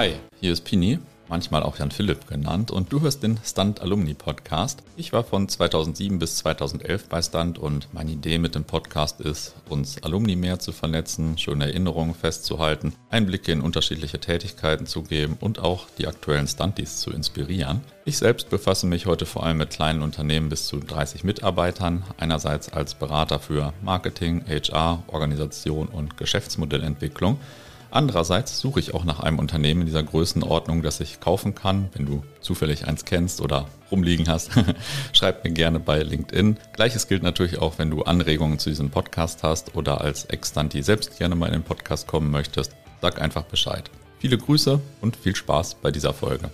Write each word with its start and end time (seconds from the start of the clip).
Hi, 0.00 0.14
hier 0.40 0.54
ist 0.54 0.64
Pini, 0.64 0.98
manchmal 1.28 1.62
auch 1.62 1.78
Jan 1.78 1.90
Philipp 1.90 2.26
genannt, 2.26 2.70
und 2.70 2.90
du 2.90 3.02
hörst 3.02 3.22
den 3.22 3.38
Stunt 3.44 3.82
Alumni 3.82 4.14
Podcast. 4.14 4.82
Ich 4.96 5.12
war 5.12 5.24
von 5.24 5.46
2007 5.46 6.18
bis 6.18 6.38
2011 6.38 7.10
bei 7.10 7.20
Stunt 7.20 7.58
und 7.58 7.92
meine 7.92 8.12
Idee 8.12 8.38
mit 8.38 8.54
dem 8.54 8.64
Podcast 8.64 9.20
ist, 9.20 9.54
uns 9.68 10.02
Alumni 10.02 10.36
mehr 10.36 10.58
zu 10.58 10.72
vernetzen, 10.72 11.36
schöne 11.36 11.66
Erinnerungen 11.66 12.14
festzuhalten, 12.14 12.94
Einblicke 13.10 13.52
in 13.52 13.60
unterschiedliche 13.60 14.18
Tätigkeiten 14.18 14.86
zu 14.86 15.02
geben 15.02 15.36
und 15.38 15.58
auch 15.58 15.86
die 15.98 16.06
aktuellen 16.06 16.48
Stunties 16.48 17.00
zu 17.00 17.10
inspirieren. 17.10 17.82
Ich 18.06 18.16
selbst 18.16 18.48
befasse 18.48 18.86
mich 18.86 19.04
heute 19.04 19.26
vor 19.26 19.44
allem 19.44 19.58
mit 19.58 19.68
kleinen 19.68 20.00
Unternehmen 20.00 20.48
bis 20.48 20.66
zu 20.66 20.78
30 20.78 21.24
Mitarbeitern, 21.24 22.04
einerseits 22.16 22.72
als 22.72 22.94
Berater 22.94 23.38
für 23.38 23.74
Marketing, 23.82 24.46
HR, 24.48 25.02
Organisation 25.08 25.88
und 25.88 26.16
Geschäftsmodellentwicklung 26.16 27.38
Andererseits 27.90 28.60
suche 28.60 28.78
ich 28.78 28.94
auch 28.94 29.04
nach 29.04 29.20
einem 29.20 29.38
Unternehmen 29.38 29.80
in 29.80 29.86
dieser 29.86 30.02
Größenordnung, 30.02 30.82
das 30.82 31.00
ich 31.00 31.18
kaufen 31.18 31.54
kann. 31.54 31.88
Wenn 31.94 32.06
du 32.06 32.22
zufällig 32.40 32.86
eins 32.86 33.04
kennst 33.04 33.40
oder 33.40 33.66
rumliegen 33.90 34.28
hast, 34.28 34.50
schreib 35.12 35.44
mir 35.44 35.50
gerne 35.50 35.80
bei 35.80 36.02
LinkedIn. 36.02 36.56
Gleiches 36.72 37.08
gilt 37.08 37.24
natürlich 37.24 37.58
auch, 37.58 37.78
wenn 37.78 37.90
du 37.90 38.02
Anregungen 38.02 38.60
zu 38.60 38.70
diesem 38.70 38.90
Podcast 38.90 39.42
hast 39.42 39.74
oder 39.74 40.00
als 40.00 40.24
Extanti 40.26 40.82
selbst 40.82 41.18
gerne 41.18 41.34
mal 41.34 41.46
in 41.46 41.54
den 41.54 41.62
Podcast 41.64 42.06
kommen 42.06 42.30
möchtest. 42.30 42.72
Sag 43.02 43.20
einfach 43.20 43.42
Bescheid. 43.44 43.90
Viele 44.20 44.38
Grüße 44.38 44.80
und 45.00 45.16
viel 45.16 45.34
Spaß 45.34 45.76
bei 45.76 45.90
dieser 45.90 46.12
Folge. 46.12 46.50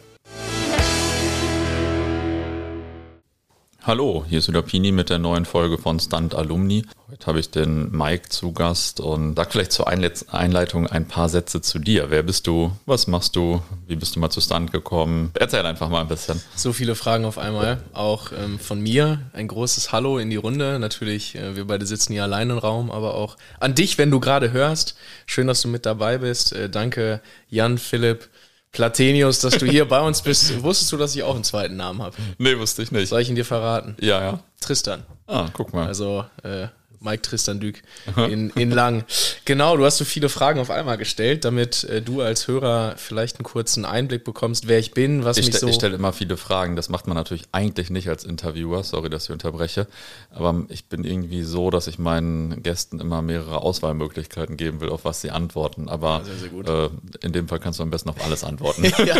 Hallo, 3.87 4.25
hier 4.29 4.41
ist 4.41 4.49
wieder 4.49 4.63
Pini 4.63 4.91
mit 4.91 5.11
der 5.11 5.21
neuen 5.21 5.45
Folge 5.45 5.79
von 5.79 6.01
Stunt 6.01 6.35
Alumni. 6.35 6.85
Heute 7.09 7.27
habe 7.27 7.39
ich 7.39 7.51
den 7.51 7.93
Mike 7.93 8.31
zu 8.31 8.51
Gast 8.53 8.99
und 8.99 9.37
sag 9.37 9.53
vielleicht 9.53 9.71
zur 9.71 9.87
Einleitung 9.87 10.89
ein 10.89 11.07
paar 11.07 11.29
Sätze 11.29 11.61
zu 11.61 11.79
dir. 11.79 12.11
Wer 12.11 12.25
bist 12.25 12.49
du? 12.49 12.73
Was 12.87 13.07
machst 13.07 13.37
du? 13.37 13.63
Wie 13.87 13.95
bist 13.95 14.17
du 14.17 14.19
mal 14.19 14.31
zu 14.31 14.41
Stunt 14.41 14.73
gekommen? 14.73 15.31
Erzähl 15.35 15.65
einfach 15.65 15.89
mal 15.89 16.01
ein 16.01 16.09
bisschen. 16.09 16.43
So 16.57 16.73
viele 16.73 16.97
Fragen 16.97 17.25
auf 17.25 17.39
einmal. 17.39 17.79
Auch 17.93 18.33
ähm, 18.33 18.59
von 18.59 18.81
mir 18.81 19.21
ein 19.33 19.47
großes 19.47 19.93
Hallo 19.93 20.19
in 20.19 20.31
die 20.31 20.37
Runde. 20.37 20.81
Natürlich, 20.81 21.37
äh, 21.37 21.55
wir 21.55 21.69
beide 21.69 21.87
sitzen 21.87 22.13
hier 22.13 22.25
allein 22.25 22.51
im 22.51 22.59
Raum, 22.59 22.91
aber 22.91 23.15
auch 23.15 23.37
an 23.61 23.77
dich, 23.77 23.99
wenn 23.99 24.11
du 24.11 24.19
gerade 24.19 24.51
hörst. 24.51 24.97
Schön, 25.27 25.47
dass 25.47 25.63
du 25.63 25.69
mit 25.69 25.87
dabei 25.87 26.19
bist. 26.19 26.53
Äh, 26.53 26.69
danke, 26.69 27.21
Jan, 27.51 27.79
Philipp 27.79 28.31
Platenius, 28.73 29.41
dass 29.41 29.59
du 29.59 29.67
hier 29.67 29.87
bei 29.87 30.01
uns 30.01 30.23
bist. 30.23 30.63
Wusstest 30.63 30.93
du, 30.93 30.97
dass 30.97 31.15
ich 31.17 31.23
auch 31.23 31.35
einen 31.35 31.45
zweiten 31.45 31.77
Namen 31.77 32.03
habe? 32.03 32.17
Nee, 32.39 32.59
wusste 32.59 32.83
ich 32.83 32.93
nicht. 32.93 33.09
Soll 33.09 33.21
ich 33.23 33.29
ihn 33.29 33.35
dir 33.35 33.45
verraten? 33.45 33.97
Ja, 34.01 34.21
ja. 34.21 34.41
Tristan. 34.61 35.03
Ah, 35.27 35.49
guck 35.53 35.73
mal. 35.73 35.87
Also 35.87 36.25
äh, 36.43 36.69
Mike 37.07 37.23
Tristan 37.23 37.61
Dück 37.61 37.83
in, 38.17 38.51
in 38.51 38.71
Lang. 38.71 39.05
Genau, 39.45 39.77
du 39.77 39.85
hast 39.85 39.99
so 39.99 40.05
viele 40.05 40.29
Fragen 40.29 40.61
auf 40.61 40.71
einmal 40.71 40.99
gestellt, 40.99 41.45
damit 41.45 41.85
äh, 41.85 42.03
du 42.03 42.21
als 42.21 42.49
Hörer 42.49 42.95
vielleicht 42.97 43.39
einen 43.39 43.45
kurzen 43.45 43.85
Einblick 43.85 44.25
bekommst, 44.25 44.69
wer 44.69 44.79
ich 44.79 44.91
bin, 44.91 45.25
was 45.25 45.39
ich 45.39 45.47
mich 45.47 45.59
so... 45.59 45.69
Ich 45.69 45.77
stelle 45.77 45.95
immer 45.95 46.13
viele 46.13 46.37
Fragen, 46.37 46.77
das 46.77 46.89
macht 46.89 47.07
man 47.07 47.17
natürlich 47.17 47.45
eigentlich 47.53 47.91
nicht 47.91 48.09
als 48.09 48.25
Interviewer, 48.25 48.83
sorry, 48.83 49.09
dass 49.09 49.25
ich 49.25 49.31
unterbreche, 49.31 49.87
aber 50.31 50.65
ich 50.69 50.87
bin 50.87 51.05
irgendwie 51.05 51.43
so, 51.43 51.71
dass 51.71 51.87
ich 51.87 51.99
meinen 51.99 52.63
Gästen 52.63 53.01
immer 53.01 53.23
mehrere 53.23 53.63
Auswahlmöglichkeiten 53.63 54.57
geben 54.57 54.81
will, 54.81 54.89
auf 54.89 55.05
was 55.05 55.21
sie 55.21 55.31
antworten, 55.31 55.89
aber 55.89 56.23
sehr, 56.25 56.51
sehr 56.65 56.85
äh, 56.85 56.91
in 57.21 57.33
dem 57.33 57.49
Fall 57.49 57.61
kannst 57.61 57.79
du 57.79 57.83
am 57.83 57.91
besten 57.91 58.11
auf 58.11 58.25
alles 58.25 58.45
antworten. 58.45 58.85
ja. 59.05 59.17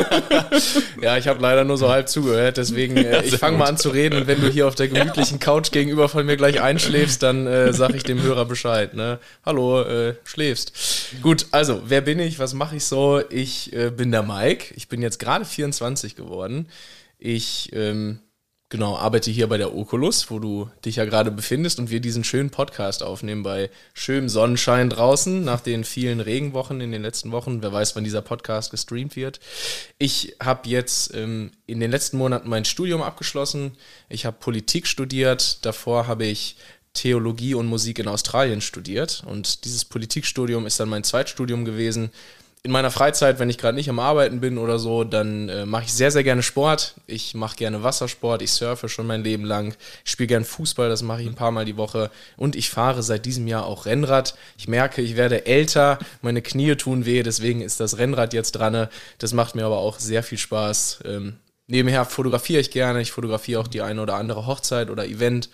ja, 1.01 1.17
ich 1.17 1.29
habe 1.29 1.41
leider 1.41 1.65
nur 1.65 1.79
so 1.79 1.89
halb 1.89 2.09
zugehört, 2.09 2.57
deswegen 2.57 2.97
äh, 2.97 3.23
ich 3.25 3.37
fange 3.37 3.59
mal 3.59 3.67
an 3.67 3.77
zu 3.77 3.91
reden. 3.91 4.21
Und 4.21 4.27
wenn 4.27 4.41
du 4.41 4.49
hier 4.49 4.67
auf 4.67 4.75
der 4.75 4.89
gemütlichen 4.89 5.39
Couch 5.39 5.71
gegenüber 5.71 6.09
von 6.09 6.27
mir 6.27 6.37
gleich 6.37 6.61
einschläfst, 6.61 7.23
dann 7.23 7.47
äh, 7.77 7.79
sag 7.79 7.95
ich 7.95 8.03
dem 8.03 8.23
Hörer 8.23 8.45
Bescheid. 8.45 8.95
Ne? 8.95 9.19
Hallo, 9.45 9.83
äh, 9.83 10.15
schläfst. 10.25 10.73
Gut, 11.23 11.47
also, 11.51 11.83
wer 11.87 12.01
bin 12.01 12.19
ich? 12.19 12.39
Was 12.39 12.55
mache 12.55 12.77
ich 12.77 12.85
so? 12.85 13.23
Ich 13.31 13.73
äh, 13.73 13.91
bin 13.91 14.11
der 14.11 14.23
Mike. 14.23 14.75
Ich 14.77 14.89
bin 14.89 15.03
jetzt 15.03 15.19
gerade 15.19 15.45
24 15.45 16.17
geworden. 16.17 16.69
Ich 17.19 17.71
ähm, 17.73 18.21
Genau, 18.69 18.97
arbeite 18.97 19.31
hier 19.31 19.49
bei 19.49 19.59
der 19.59 19.77
Oculus, 19.77 20.29
wo 20.29 20.41
du 20.41 20.69
dich 20.85 20.97
ja 20.97 21.05
gerade 21.05 21.31
befindest 21.31 21.79
und 21.79 21.89
wir 21.91 22.01
diesen 22.01 22.25
schönen 22.25 22.51
Podcast 22.51 23.05
aufnehmen 23.05 23.45
bei 23.45 23.71
schönem 23.95 24.29
Sonnenschein 24.29 24.91
draußen 24.91 25.45
nach 25.45 25.61
den 25.61 25.85
vielen 25.85 26.19
Regenwochen 26.19 26.81
in 26.81 26.91
den 26.91 27.03
letzten 27.03 27.31
Wochen. 27.31 27.63
Wer 27.63 27.73
weiß, 27.73 27.95
wann 27.95 28.03
dieser 28.03 28.23
Podcast 28.23 28.73
gestreamt 28.73 29.15
wird. 29.15 29.39
Ich 29.99 30.35
habe 30.43 30.69
jetzt 30.69 31.15
ähm, 31.15 31.53
in 31.67 31.79
den 31.79 31.93
letzten 31.93 32.19
Monaten 32.19 32.49
mein 32.49 32.65
Studium 32.65 33.03
abgeschlossen. 33.03 33.77
Ich 34.09 34.27
habe 34.27 34.37
Politik 34.41 34.89
studiert. 34.89 35.65
Davor 35.65 36.09
habe 36.09 36.27
ich 36.27 36.57
Theologie 36.97 37.55
und 37.55 37.67
Musik 37.67 37.99
in 37.99 38.09
Australien 38.09 38.61
studiert 38.61 39.23
und 39.27 39.65
dieses 39.65 39.85
Politikstudium 39.85 40.67
ist 40.67 40.81
dann 40.81 40.89
mein 40.89 41.05
Zweitstudium 41.05 41.65
gewesen. 41.65 42.11
In 42.63 42.73
meiner 42.73 42.91
Freizeit, 42.91 43.39
wenn 43.39 43.49
ich 43.49 43.59
gerade 43.59 43.77
nicht 43.77 43.89
am 43.89 44.01
Arbeiten 44.01 44.41
bin 44.41 44.59
oder 44.59 44.81
so, 44.81 45.05
dann 45.05 45.49
äh, 45.49 45.67
mache 45.67 45.85
ich 45.85 45.93
sehr, 45.93 46.11
sehr 46.11 46.25
gerne 46.25 46.43
Sport. 46.43 46.95
Ich 47.07 47.33
mache 47.33 47.55
gerne 47.55 47.85
Wassersport, 47.85 48.43
ich 48.43 48.51
surfe 48.51 48.89
schon 48.89 49.07
mein 49.07 49.23
Leben 49.23 49.45
lang. 49.45 49.77
Ich 50.05 50.11
spiele 50.11 50.27
gerne 50.27 50.45
Fußball, 50.45 50.89
das 50.89 51.03
mache 51.03 51.23
ich 51.23 51.29
ein 51.29 51.37
paar 51.37 51.53
Mal 51.53 51.65
die 51.65 51.77
Woche. 51.77 52.11
Und 52.37 52.57
ich 52.57 52.69
fahre 52.69 53.05
seit 53.05 53.25
diesem 53.25 53.47
Jahr 53.47 53.67
auch 53.67 53.87
Rennrad. 53.87 54.37
Ich 54.59 54.67
merke, 54.67 55.01
ich 55.01 55.15
werde 55.15 55.47
älter, 55.47 56.01
meine 56.23 56.43
Knie 56.43 56.75
tun 56.75 57.07
weh, 57.07 57.23
deswegen 57.23 57.61
ist 57.61 57.79
das 57.79 57.99
Rennrad 57.99 58.33
jetzt 58.33 58.53
dran. 58.53 58.89
Das 59.19 59.33
macht 59.33 59.55
mir 59.55 59.65
aber 59.65 59.79
auch 59.79 60.01
sehr 60.01 60.25
viel 60.25 60.39
Spaß. 60.39 61.05
Ähm, 61.05 61.37
nebenher 61.69 62.05
fotografiere 62.05 62.61
ich 62.61 62.73
gerne. 62.73 63.01
Ich 63.01 63.13
fotografiere 63.13 63.61
auch 63.61 63.69
die 63.69 63.83
eine 63.83 64.03
oder 64.03 64.15
andere 64.15 64.47
Hochzeit 64.47 64.91
oder 64.91 65.07
Event. 65.07 65.51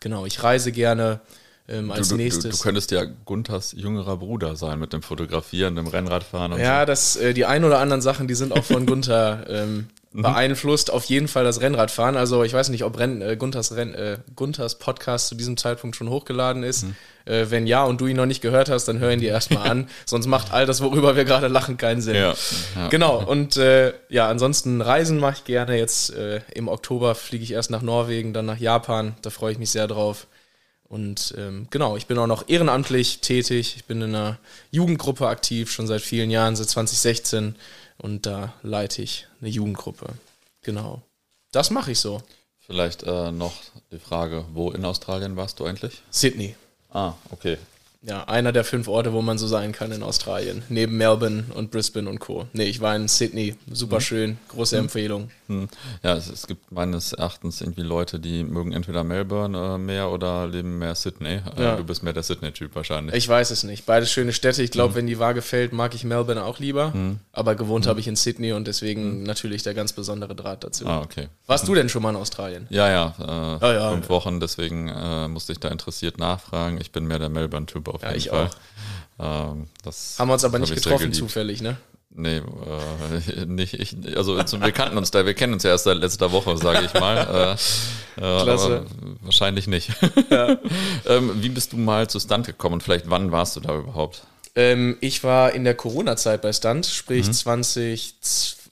Genau, 0.00 0.26
ich 0.26 0.42
reise 0.42 0.72
gerne. 0.72 1.20
Ähm, 1.68 1.90
als 1.90 2.08
du, 2.08 2.14
du, 2.14 2.22
nächstes. 2.22 2.44
Du, 2.44 2.56
du, 2.56 2.62
könntest 2.62 2.90
ja 2.92 3.04
Gunthers 3.04 3.72
jüngerer 3.72 4.16
Bruder 4.16 4.56
sein 4.56 4.78
mit 4.78 4.94
dem 4.94 5.02
Fotografieren, 5.02 5.76
dem 5.76 5.86
Rennradfahren 5.86 6.52
und 6.52 6.60
Ja, 6.60 6.80
so. 6.80 6.86
das, 6.86 7.16
äh, 7.16 7.34
die 7.34 7.44
ein 7.44 7.62
oder 7.64 7.78
anderen 7.78 8.00
Sachen, 8.00 8.26
die 8.26 8.34
sind 8.34 8.52
auch 8.52 8.64
von 8.64 8.86
Gunther 8.86 9.44
ähm, 9.48 9.88
mhm. 10.12 10.22
beeinflusst. 10.22 10.90
Auf 10.90 11.04
jeden 11.04 11.28
Fall 11.28 11.44
das 11.44 11.60
Rennradfahren. 11.60 12.16
Also 12.16 12.42
ich 12.42 12.54
weiß 12.54 12.70
nicht, 12.70 12.84
ob 12.84 12.98
Renn, 12.98 13.20
äh, 13.20 13.36
Gunthers, 13.36 13.76
Renn, 13.76 13.92
äh, 13.92 14.18
Gunthers 14.34 14.78
Podcast 14.78 15.28
zu 15.28 15.34
diesem 15.34 15.58
Zeitpunkt 15.58 15.94
schon 15.94 16.08
hochgeladen 16.08 16.62
ist. 16.62 16.84
Mhm. 16.84 16.96
Äh, 17.28 17.50
wenn 17.50 17.66
ja 17.66 17.84
und 17.84 18.00
du 18.00 18.06
ihn 18.06 18.16
noch 18.16 18.26
nicht 18.26 18.40
gehört 18.40 18.70
hast, 18.70 18.86
dann 18.86 18.98
hör 18.98 19.12
ihn 19.12 19.20
dir 19.20 19.30
erstmal 19.30 19.68
an. 19.68 19.88
Sonst 20.06 20.26
macht 20.26 20.52
all 20.52 20.66
das, 20.66 20.80
worüber 20.80 21.14
wir 21.16 21.24
gerade 21.24 21.48
lachen, 21.48 21.76
keinen 21.76 22.00
Sinn. 22.00 22.16
Ja. 22.16 22.34
ja. 22.74 22.88
Genau. 22.88 23.22
Und 23.22 23.56
äh, 23.56 23.92
ja, 24.08 24.28
ansonsten 24.28 24.80
Reisen 24.80 25.18
mache 25.18 25.34
ich 25.38 25.44
gerne. 25.44 25.76
Jetzt 25.76 26.10
äh, 26.14 26.40
im 26.54 26.68
Oktober 26.68 27.14
fliege 27.14 27.44
ich 27.44 27.52
erst 27.52 27.70
nach 27.70 27.82
Norwegen, 27.82 28.32
dann 28.32 28.46
nach 28.46 28.58
Japan. 28.58 29.14
Da 29.22 29.30
freue 29.30 29.52
ich 29.52 29.58
mich 29.58 29.70
sehr 29.70 29.86
drauf. 29.86 30.26
Und 30.88 31.34
ähm, 31.36 31.66
genau, 31.70 31.96
ich 31.96 32.06
bin 32.06 32.18
auch 32.18 32.26
noch 32.26 32.48
ehrenamtlich 32.48 33.20
tätig. 33.20 33.74
Ich 33.76 33.84
bin 33.84 34.00
in 34.00 34.14
einer 34.14 34.38
Jugendgruppe 34.70 35.28
aktiv, 35.28 35.70
schon 35.70 35.86
seit 35.86 36.00
vielen 36.00 36.30
Jahren, 36.30 36.56
seit 36.56 36.70
2016. 36.70 37.56
Und 37.98 38.24
da 38.24 38.54
leite 38.62 39.02
ich 39.02 39.26
eine 39.40 39.50
Jugendgruppe. 39.50 40.06
Genau. 40.62 41.02
Das 41.52 41.70
mache 41.70 41.92
ich 41.92 41.98
so. 41.98 42.22
Vielleicht 42.58 43.02
äh, 43.02 43.32
noch 43.32 43.54
die 43.90 43.98
Frage, 43.98 44.44
wo 44.52 44.70
in 44.70 44.84
Australien 44.84 45.36
warst 45.36 45.60
du 45.60 45.64
eigentlich? 45.64 46.02
Sydney. 46.10 46.54
Ah, 46.92 47.14
okay. 47.32 47.58
Ja, 48.00 48.24
einer 48.24 48.52
der 48.52 48.62
fünf 48.62 48.86
Orte, 48.86 49.12
wo 49.12 49.22
man 49.22 49.38
so 49.38 49.48
sein 49.48 49.72
kann 49.72 49.90
in 49.90 50.04
Australien. 50.04 50.62
Neben 50.68 50.96
Melbourne 50.96 51.46
und 51.54 51.72
Brisbane 51.72 52.08
und 52.08 52.20
Co. 52.20 52.46
Nee, 52.52 52.66
ich 52.66 52.80
war 52.80 52.94
in 52.94 53.08
Sydney. 53.08 53.56
Super 53.72 53.96
mhm. 53.96 54.00
schön. 54.00 54.38
Große 54.48 54.76
mhm. 54.76 54.84
Empfehlung. 54.84 55.30
Mhm. 55.48 55.68
Ja, 56.04 56.14
es, 56.14 56.30
es, 56.30 56.46
gibt 56.46 56.70
meines 56.70 57.12
Erachtens 57.12 57.60
irgendwie 57.60 57.82
Leute, 57.82 58.20
die 58.20 58.44
mögen 58.44 58.72
entweder 58.72 59.02
Melbourne 59.02 59.74
äh, 59.74 59.78
mehr 59.78 60.10
oder 60.10 60.46
leben 60.46 60.78
mehr 60.78 60.94
Sydney. 60.94 61.40
Äh, 61.56 61.62
ja. 61.62 61.76
Du 61.76 61.82
bist 61.82 62.04
mehr 62.04 62.12
der 62.12 62.22
Sydney-Typ 62.22 62.76
wahrscheinlich. 62.76 63.16
Ich 63.16 63.28
weiß 63.28 63.50
es 63.50 63.64
nicht. 63.64 63.84
Beides 63.84 64.12
schöne 64.12 64.32
Städte. 64.32 64.62
Ich 64.62 64.70
glaube, 64.70 64.92
mhm. 64.92 64.96
wenn 64.98 65.06
die 65.08 65.18
Waage 65.18 65.42
fällt, 65.42 65.72
mag 65.72 65.92
ich 65.96 66.04
Melbourne 66.04 66.44
auch 66.44 66.60
lieber. 66.60 66.92
Aber 67.32 67.56
gewohnt 67.56 67.88
habe 67.88 67.98
ich 67.98 68.06
in 68.06 68.14
Sydney 68.14 68.52
und 68.52 68.68
deswegen 68.68 69.24
natürlich 69.24 69.64
der 69.64 69.74
ganz 69.74 69.92
besondere 69.92 70.36
Draht 70.36 70.62
dazu. 70.62 70.86
Ah, 70.86 71.00
okay. 71.00 71.28
Warst 71.46 71.66
du 71.66 71.74
denn 71.74 71.88
schon 71.88 72.02
mal 72.02 72.10
in 72.10 72.16
Australien? 72.16 72.66
Ja, 72.70 72.88
ja. 72.88 73.14
Äh, 73.18 73.64
ah, 73.64 73.72
ja 73.72 73.90
fünf 73.90 74.08
Wochen, 74.08 74.38
deswegen 74.38 74.88
äh, 74.88 75.26
musste 75.26 75.52
ich 75.52 75.58
da 75.58 75.68
interessiert 75.68 76.18
nachfragen. 76.18 76.78
Ich 76.80 76.92
bin 76.92 77.06
mehr 77.06 77.18
der 77.18 77.28
Melbourne-Typ 77.28 77.87
auf 77.94 78.02
ja, 78.02 78.08
jeden 78.08 78.18
ich 78.18 78.28
Fall. 78.28 78.50
Auch. 79.18 79.54
Ähm, 79.54 79.66
Haben 80.18 80.28
wir 80.28 80.32
uns 80.34 80.44
aber 80.44 80.58
nicht 80.58 80.74
getroffen, 80.74 81.12
zufällig, 81.12 81.60
ne? 81.60 81.76
Nee, 82.10 82.38
äh, 82.38 83.44
nicht 83.46 83.74
ich. 83.74 83.96
Also 84.16 84.36
wir 84.36 84.72
kannten 84.72 84.98
uns 84.98 85.10
da, 85.10 85.26
wir 85.26 85.34
kennen 85.34 85.52
uns 85.52 85.62
ja 85.62 85.70
erst 85.70 85.84
seit 85.84 85.98
letzter 85.98 86.32
Woche, 86.32 86.56
sage 86.56 86.86
ich 86.86 86.94
mal. 86.94 87.56
Äh, 88.18 88.20
äh, 88.20 88.42
Klasse. 88.42 88.84
wahrscheinlich 89.20 89.68
nicht. 89.68 89.90
Ja. 90.28 90.58
ähm, 91.06 91.40
wie 91.40 91.50
bist 91.50 91.72
du 91.72 91.76
mal 91.76 92.10
zu 92.10 92.18
Stunt 92.18 92.46
gekommen 92.46 92.74
und 92.74 92.82
vielleicht 92.82 93.08
wann 93.08 93.30
warst 93.30 93.54
du 93.54 93.60
da 93.60 93.76
überhaupt? 93.76 94.22
Ähm, 94.56 94.96
ich 95.00 95.22
war 95.22 95.52
in 95.52 95.62
der 95.62 95.76
Corona-Zeit 95.76 96.42
bei 96.42 96.52
Stunt, 96.52 96.86
sprich 96.86 97.28
mhm. 97.28 97.32
20 97.32 98.16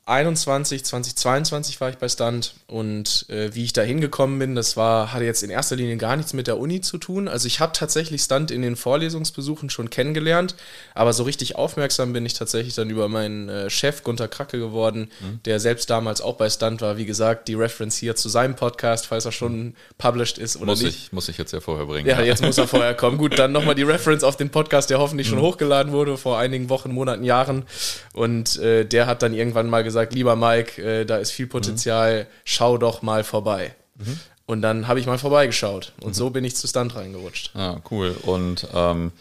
2021, 0.06 0.85
2022 0.85 1.81
war 1.81 1.91
ich 1.91 1.99
bei 1.99 2.08
Stunt 2.08 2.55
und 2.69 3.26
äh, 3.29 3.53
wie 3.56 3.64
ich 3.64 3.73
da 3.73 3.82
hingekommen 3.82 4.38
bin, 4.38 4.55
das 4.55 4.76
war, 4.76 5.12
hatte 5.12 5.25
jetzt 5.25 5.43
in 5.43 5.50
erster 5.50 5.75
Linie 5.75 5.97
gar 5.97 6.14
nichts 6.14 6.32
mit 6.32 6.47
der 6.47 6.58
Uni 6.58 6.81
zu 6.81 6.99
tun. 6.99 7.26
Also 7.26 7.49
ich 7.49 7.58
habe 7.58 7.73
tatsächlich 7.73 8.23
Stunt 8.23 8.53
in 8.53 8.62
den 8.62 8.76
Vorlesungsbesuchen 8.76 9.69
schon 9.69 9.91
kennengelernt, 9.91 10.55
aber 10.94 11.12
so 11.12 11.25
richtig 11.25 11.56
aufmerksam 11.56 12.12
bin 12.12 12.25
ich 12.25 12.35
tatsächlich 12.35 12.76
dann 12.76 12.88
über 12.88 13.08
meinen 13.08 13.49
äh, 13.49 13.69
Chef 13.69 14.05
Gunter 14.05 14.29
Kracke 14.29 14.61
geworden, 14.61 15.11
mhm. 15.19 15.41
der 15.44 15.58
selbst 15.58 15.91
damals 15.91 16.20
auch 16.20 16.37
bei 16.37 16.50
Stunt 16.50 16.82
war. 16.82 16.97
Wie 16.99 17.06
gesagt, 17.06 17.49
die 17.49 17.55
Reference 17.55 17.97
hier 17.97 18.14
zu 18.14 18.29
seinem 18.29 18.55
Podcast, 18.55 19.08
falls 19.08 19.25
er 19.25 19.32
schon 19.32 19.75
published 19.99 20.38
ist 20.38 20.55
oder 20.55 20.67
muss 20.67 20.82
nicht. 20.82 21.06
Ich, 21.06 21.12
muss 21.12 21.29
ich 21.29 21.37
jetzt 21.37 21.53
ja 21.53 21.58
vorher 21.58 21.87
bringen. 21.87 22.06
Ja, 22.06 22.20
jetzt 22.23 22.44
muss 22.44 22.58
er 22.58 22.69
vorher 22.69 22.94
kommen. 22.94 23.19
Gut, 23.19 23.41
dann 23.41 23.50
nochmal 23.50 23.75
die 23.75 23.82
Reference 23.82 24.23
auf 24.23 24.37
den 24.37 24.50
Podcast, 24.50 24.88
der 24.88 25.00
hoffentlich 25.00 25.26
schon 25.26 25.38
mhm. 25.38 25.43
hochgeladen 25.43 25.91
wurde 25.91 26.17
vor 26.17 26.38
einigen 26.38 26.69
Wochen, 26.69 26.93
Monaten, 26.93 27.25
Jahren. 27.25 27.64
Und 28.12 28.56
äh, 28.58 28.85
der 28.85 29.08
hat 29.08 29.23
dann 29.23 29.35
irgendwann 29.35 29.69
mal 29.69 29.82
gesagt, 29.82 29.95
gesagt, 29.96 30.14
lieber 30.14 30.37
Mike, 30.37 30.82
äh, 30.82 31.04
da 31.04 31.16
ist 31.16 31.31
viel 31.31 31.46
Potenzial, 31.46 32.25
mhm. 32.25 32.26
schau 32.44 32.78
doch 32.78 33.02
mal 33.02 33.25
vorbei. 33.25 33.75
Mhm. 33.96 34.20
Und 34.46 34.62
dann 34.62 34.87
habe 34.87 35.00
ich 35.00 35.06
mal 35.06 35.19
vorbeigeschaut 35.19 35.93
und 36.00 36.10
mhm. 36.10 36.14
so 36.14 36.31
bin 36.31 36.44
ich 36.44 36.54
zu 36.54 36.69
Stunt 36.69 36.94
reingerutscht. 36.94 37.50
Ah, 37.54 37.81
cool. 37.90 38.14
Und 38.22 38.69
ähm, 38.75 39.12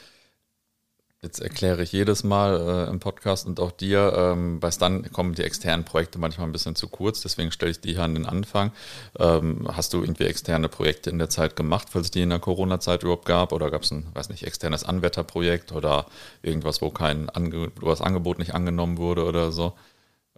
Jetzt 1.26 1.40
erkläre 1.40 1.82
ich 1.82 1.92
jedes 1.92 2.24
Mal 2.24 2.86
äh, 2.88 2.90
im 2.92 3.00
Podcast 3.00 3.48
und 3.48 3.60
auch 3.60 3.72
dir, 3.72 4.14
ähm, 4.16 4.60
bei 4.60 4.70
Stun 4.70 5.12
kommen 5.12 5.34
die 5.34 5.42
externen 5.42 5.84
Projekte 5.84 6.20
manchmal 6.20 6.48
ein 6.48 6.52
bisschen 6.52 6.76
zu 6.76 6.88
kurz, 6.88 7.22
deswegen 7.22 7.52
stelle 7.52 7.72
ich 7.72 7.82
die 7.82 7.94
hier 7.94 8.04
an 8.04 8.14
den 8.14 8.28
Anfang. 8.28 8.72
Ähm, 9.18 9.68
hast 9.74 9.94
du 9.94 10.02
irgendwie 10.04 10.26
externe 10.26 10.70
Projekte 10.70 11.10
in 11.10 11.18
der 11.18 11.32
Zeit 11.32 11.56
gemacht, 11.56 11.88
falls 11.90 12.06
es 12.06 12.12
die 12.12 12.22
in 12.22 12.30
der 12.30 12.38
Corona-Zeit 12.38 13.02
überhaupt 13.02 13.26
gab? 13.26 13.54
Oder 13.54 13.72
gab 13.72 13.82
es 13.82 13.90
ein, 13.90 14.06
weiß 14.14 14.30
nicht, 14.30 14.44
externes 14.44 14.84
Anwärterprojekt 14.84 15.72
oder 15.72 16.06
irgendwas, 16.44 16.84
wo 16.84 16.92
kein 16.92 17.28
Ange 17.32 17.72
wo 17.82 17.90
das 17.90 18.02
Angebot 18.02 18.38
nicht 18.38 18.54
angenommen 18.54 19.00
wurde 19.00 19.26
oder 19.26 19.52
so? 19.52 19.74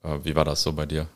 Äh, 0.07 0.23
wie 0.23 0.35
war 0.35 0.45
das 0.45 0.63
so 0.63 0.73
bei 0.73 0.85
dir? 0.85 1.07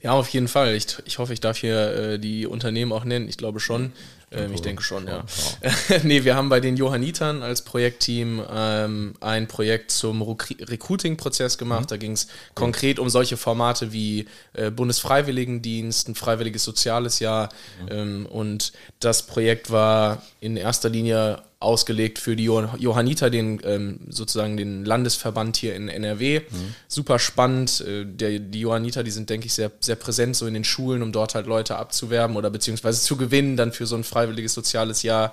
Ja, 0.00 0.12
auf 0.12 0.28
jeden 0.30 0.48
Fall. 0.48 0.74
Ich, 0.74 0.96
ich 1.04 1.18
hoffe, 1.18 1.32
ich 1.32 1.40
darf 1.40 1.58
hier 1.58 1.94
äh, 1.94 2.18
die 2.18 2.46
Unternehmen 2.46 2.92
auch 2.92 3.04
nennen. 3.04 3.28
Ich 3.28 3.36
glaube 3.36 3.60
schon. 3.60 3.92
Ähm, 4.30 4.52
ich 4.52 4.60
denke 4.60 4.82
schon, 4.82 5.06
ja. 5.06 5.24
ja. 5.62 5.98
nee, 6.02 6.24
wir 6.24 6.36
haben 6.36 6.48
bei 6.48 6.60
den 6.60 6.76
Johannitern 6.76 7.42
als 7.42 7.62
Projektteam 7.62 8.42
ähm, 8.50 9.14
ein 9.20 9.48
Projekt 9.48 9.90
zum 9.90 10.22
Recruiting-Prozess 10.22 11.58
gemacht. 11.58 11.82
Mhm. 11.82 11.86
Da 11.88 11.96
ging 11.96 12.12
es 12.12 12.28
konkret 12.54 12.98
um 12.98 13.08
solche 13.08 13.36
Formate 13.36 13.92
wie 13.92 14.26
äh, 14.52 14.70
Bundesfreiwilligendienst, 14.70 16.08
ein 16.08 16.14
freiwilliges 16.14 16.64
soziales 16.64 17.20
Jahr. 17.20 17.48
Mhm. 17.82 17.88
Ähm, 17.90 18.26
und 18.26 18.72
das 19.00 19.26
Projekt 19.26 19.70
war 19.70 20.22
in 20.40 20.56
erster 20.56 20.88
Linie 20.88 21.42
ausgelegt 21.60 22.20
für 22.20 22.36
die 22.36 22.44
Johanniter, 22.44 23.30
den 23.30 23.60
ähm, 23.64 23.98
sozusagen 24.08 24.56
den 24.56 24.84
Landesverband 24.84 25.56
hier 25.56 25.74
in 25.74 25.88
NRW. 25.88 26.40
Mhm. 26.40 26.74
Super 26.86 27.18
spannend. 27.18 27.80
Äh, 27.80 28.04
der, 28.06 28.38
die 28.38 28.60
Johanniter, 28.60 29.02
die 29.02 29.10
sind, 29.10 29.28
denke 29.28 29.46
ich, 29.46 29.54
sehr, 29.54 29.72
sehr 29.80 29.96
präsent 29.96 30.36
so 30.36 30.46
in 30.46 30.54
den 30.54 30.62
Schulen, 30.62 31.02
um 31.02 31.10
dort 31.10 31.34
halt 31.34 31.46
Leute 31.46 31.76
abzuwerben 31.76 32.36
oder 32.36 32.50
beziehungsweise 32.50 33.02
zu 33.02 33.16
gewinnen, 33.16 33.56
dann 33.56 33.72
für 33.72 33.86
so 33.86 33.96
ein 33.96 34.04
freiwilliges 34.04 34.17
soziales 34.48 35.02
Jahr. 35.02 35.32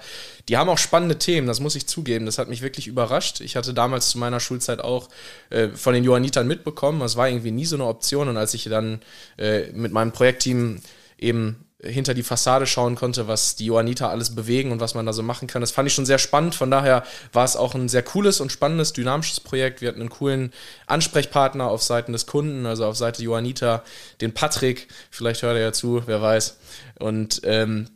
Die 0.49 0.57
haben 0.57 0.69
auch 0.69 0.77
spannende 0.77 1.17
Themen, 1.17 1.47
das 1.47 1.59
muss 1.59 1.75
ich 1.75 1.87
zugeben. 1.87 2.25
Das 2.25 2.37
hat 2.37 2.49
mich 2.49 2.61
wirklich 2.61 2.87
überrascht. 2.87 3.41
Ich 3.41 3.55
hatte 3.55 3.73
damals 3.73 4.09
zu 4.09 4.17
meiner 4.17 4.39
Schulzeit 4.39 4.79
auch 4.79 5.09
äh, 5.49 5.69
von 5.69 5.93
den 5.93 6.03
Johannitern 6.03 6.47
mitbekommen. 6.47 6.99
Das 6.99 7.15
war 7.17 7.27
irgendwie 7.27 7.51
nie 7.51 7.65
so 7.65 7.75
eine 7.75 7.85
Option. 7.85 8.27
Und 8.29 8.37
als 8.37 8.53
ich 8.53 8.65
dann 8.65 9.01
äh, 9.37 9.71
mit 9.71 9.91
meinem 9.91 10.11
Projektteam 10.11 10.81
eben 11.17 11.65
hinter 11.85 12.13
die 12.13 12.23
Fassade 12.23 12.65
schauen 12.65 12.95
konnte, 12.95 13.27
was 13.27 13.55
die 13.55 13.65
Johanniter 13.65 14.09
alles 14.09 14.33
bewegen 14.33 14.71
und 14.71 14.79
was 14.79 14.95
man 14.95 15.05
da 15.05 15.13
so 15.13 15.23
machen 15.23 15.47
kann. 15.47 15.61
Das 15.61 15.71
fand 15.71 15.87
ich 15.87 15.93
schon 15.93 16.05
sehr 16.05 16.17
spannend. 16.17 16.55
Von 16.55 16.71
daher 16.71 17.03
war 17.31 17.45
es 17.45 17.55
auch 17.55 17.75
ein 17.75 17.89
sehr 17.89 18.03
cooles 18.03 18.41
und 18.41 18.51
spannendes, 18.51 18.93
dynamisches 18.93 19.39
Projekt. 19.39 19.81
Wir 19.81 19.89
hatten 19.89 20.01
einen 20.01 20.09
coolen 20.09 20.51
Ansprechpartner 20.87 21.67
auf 21.67 21.83
Seiten 21.83 22.11
des 22.11 22.25
Kunden, 22.25 22.65
also 22.65 22.85
auf 22.85 22.97
Seite 22.97 23.23
Johanniter, 23.23 23.83
den 24.21 24.33
Patrick. 24.33 24.87
Vielleicht 25.11 25.43
hört 25.43 25.55
er 25.55 25.61
ja 25.61 25.73
zu, 25.73 26.03
wer 26.05 26.21
weiß. 26.21 26.57
Und 26.99 27.41
ähm, 27.43 27.89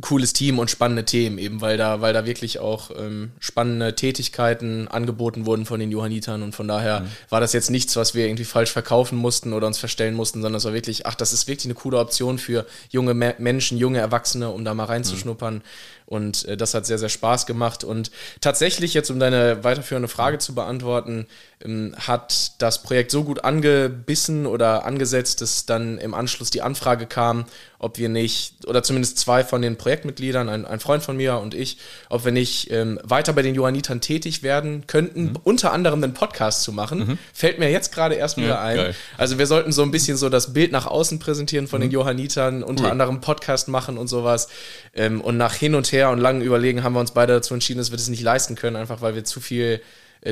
cooles 0.00 0.32
Team 0.32 0.58
und 0.58 0.70
spannende 0.70 1.04
Themen, 1.04 1.38
eben 1.38 1.60
weil 1.60 1.76
da, 1.76 2.00
weil 2.00 2.12
da 2.12 2.26
wirklich 2.26 2.58
auch 2.58 2.90
ähm, 2.98 3.32
spannende 3.40 3.94
Tätigkeiten 3.94 4.88
angeboten 4.88 5.46
wurden 5.46 5.64
von 5.64 5.80
den 5.80 5.90
Johannitern 5.90 6.42
und 6.42 6.54
von 6.54 6.68
daher 6.68 7.00
mhm. 7.00 7.06
war 7.30 7.40
das 7.40 7.52
jetzt 7.52 7.70
nichts, 7.70 7.96
was 7.96 8.14
wir 8.14 8.26
irgendwie 8.26 8.44
falsch 8.44 8.70
verkaufen 8.70 9.16
mussten 9.16 9.52
oder 9.52 9.66
uns 9.66 9.78
verstellen 9.78 10.14
mussten, 10.14 10.42
sondern 10.42 10.58
es 10.58 10.64
war 10.64 10.74
wirklich, 10.74 11.06
ach, 11.06 11.14
das 11.14 11.32
ist 11.32 11.48
wirklich 11.48 11.66
eine 11.66 11.74
coole 11.74 11.98
Option 11.98 12.38
für 12.38 12.66
junge 12.90 13.14
Me 13.14 13.34
Menschen, 13.38 13.78
junge 13.78 13.98
Erwachsene, 13.98 14.50
um 14.50 14.64
da 14.64 14.74
mal 14.74 14.84
reinzuschnuppern. 14.84 15.54
Mhm. 15.54 15.62
Und 16.06 16.44
äh, 16.46 16.56
das 16.56 16.72
hat 16.72 16.86
sehr, 16.86 16.98
sehr 16.98 17.08
Spaß 17.08 17.46
gemacht. 17.46 17.84
Und 17.84 18.10
tatsächlich, 18.40 18.94
jetzt 18.94 19.10
um 19.10 19.18
deine 19.18 19.64
weiterführende 19.64 20.08
Frage 20.08 20.38
zu 20.38 20.54
beantworten, 20.54 21.26
ähm, 21.64 21.94
hat 21.98 22.52
das 22.58 22.82
Projekt 22.82 23.10
so 23.10 23.24
gut 23.24 23.44
angebissen 23.44 24.46
oder 24.46 24.84
angesetzt, 24.84 25.40
dass 25.40 25.66
dann 25.66 25.98
im 25.98 26.14
Anschluss 26.14 26.50
die 26.50 26.62
Anfrage 26.62 27.06
kam, 27.06 27.46
ob 27.78 27.98
wir 27.98 28.08
nicht, 28.08 28.66
oder 28.66 28.82
zumindest 28.82 29.18
zwei 29.18 29.44
von 29.44 29.62
den 29.62 29.76
Projektmitgliedern, 29.76 30.48
ein, 30.48 30.64
ein 30.64 30.80
Freund 30.80 31.02
von 31.02 31.16
mir 31.16 31.38
und 31.38 31.54
ich, 31.54 31.78
ob 32.08 32.24
wir 32.24 32.32
nicht 32.32 32.70
ähm, 32.70 32.98
weiter 33.02 33.32
bei 33.32 33.42
den 33.42 33.54
Johannitern 33.54 34.00
tätig 34.00 34.42
werden 34.42 34.86
könnten, 34.86 35.24
mhm. 35.24 35.38
unter 35.44 35.72
anderem 35.72 36.02
einen 36.02 36.14
Podcast 36.14 36.62
zu 36.62 36.72
machen. 36.72 36.98
Mhm. 36.98 37.18
Fällt 37.32 37.58
mir 37.58 37.70
jetzt 37.70 37.92
gerade 37.92 38.14
erst 38.14 38.36
wieder 38.36 38.48
ja, 38.48 38.60
ein. 38.60 38.76
Geil. 38.76 38.94
Also 39.18 39.38
wir 39.38 39.46
sollten 39.46 39.72
so 39.72 39.82
ein 39.82 39.90
bisschen 39.90 40.16
so 40.16 40.28
das 40.28 40.52
Bild 40.52 40.72
nach 40.72 40.86
außen 40.86 41.18
präsentieren 41.18 41.68
von 41.68 41.80
mhm. 41.80 41.84
den 41.84 41.90
Johannitern, 41.92 42.62
unter 42.62 42.84
cool. 42.84 42.90
anderem 42.90 43.20
Podcast 43.20 43.68
machen 43.68 43.98
und 43.98 44.08
sowas. 44.08 44.48
Ähm, 44.94 45.20
und 45.20 45.36
nach 45.36 45.54
hin 45.54 45.74
und 45.74 45.92
her 45.92 45.95
und 46.04 46.18
langen 46.18 46.42
Überlegen 46.42 46.82
haben 46.82 46.94
wir 46.94 47.00
uns 47.00 47.12
beide 47.12 47.34
dazu 47.34 47.54
entschieden, 47.54 47.78
dass 47.78 47.90
wir 47.90 47.96
das 47.96 48.08
nicht 48.08 48.22
leisten 48.22 48.54
können, 48.54 48.76
einfach 48.76 49.00
weil 49.00 49.14
wir 49.14 49.24
zu 49.24 49.40
viel 49.40 49.80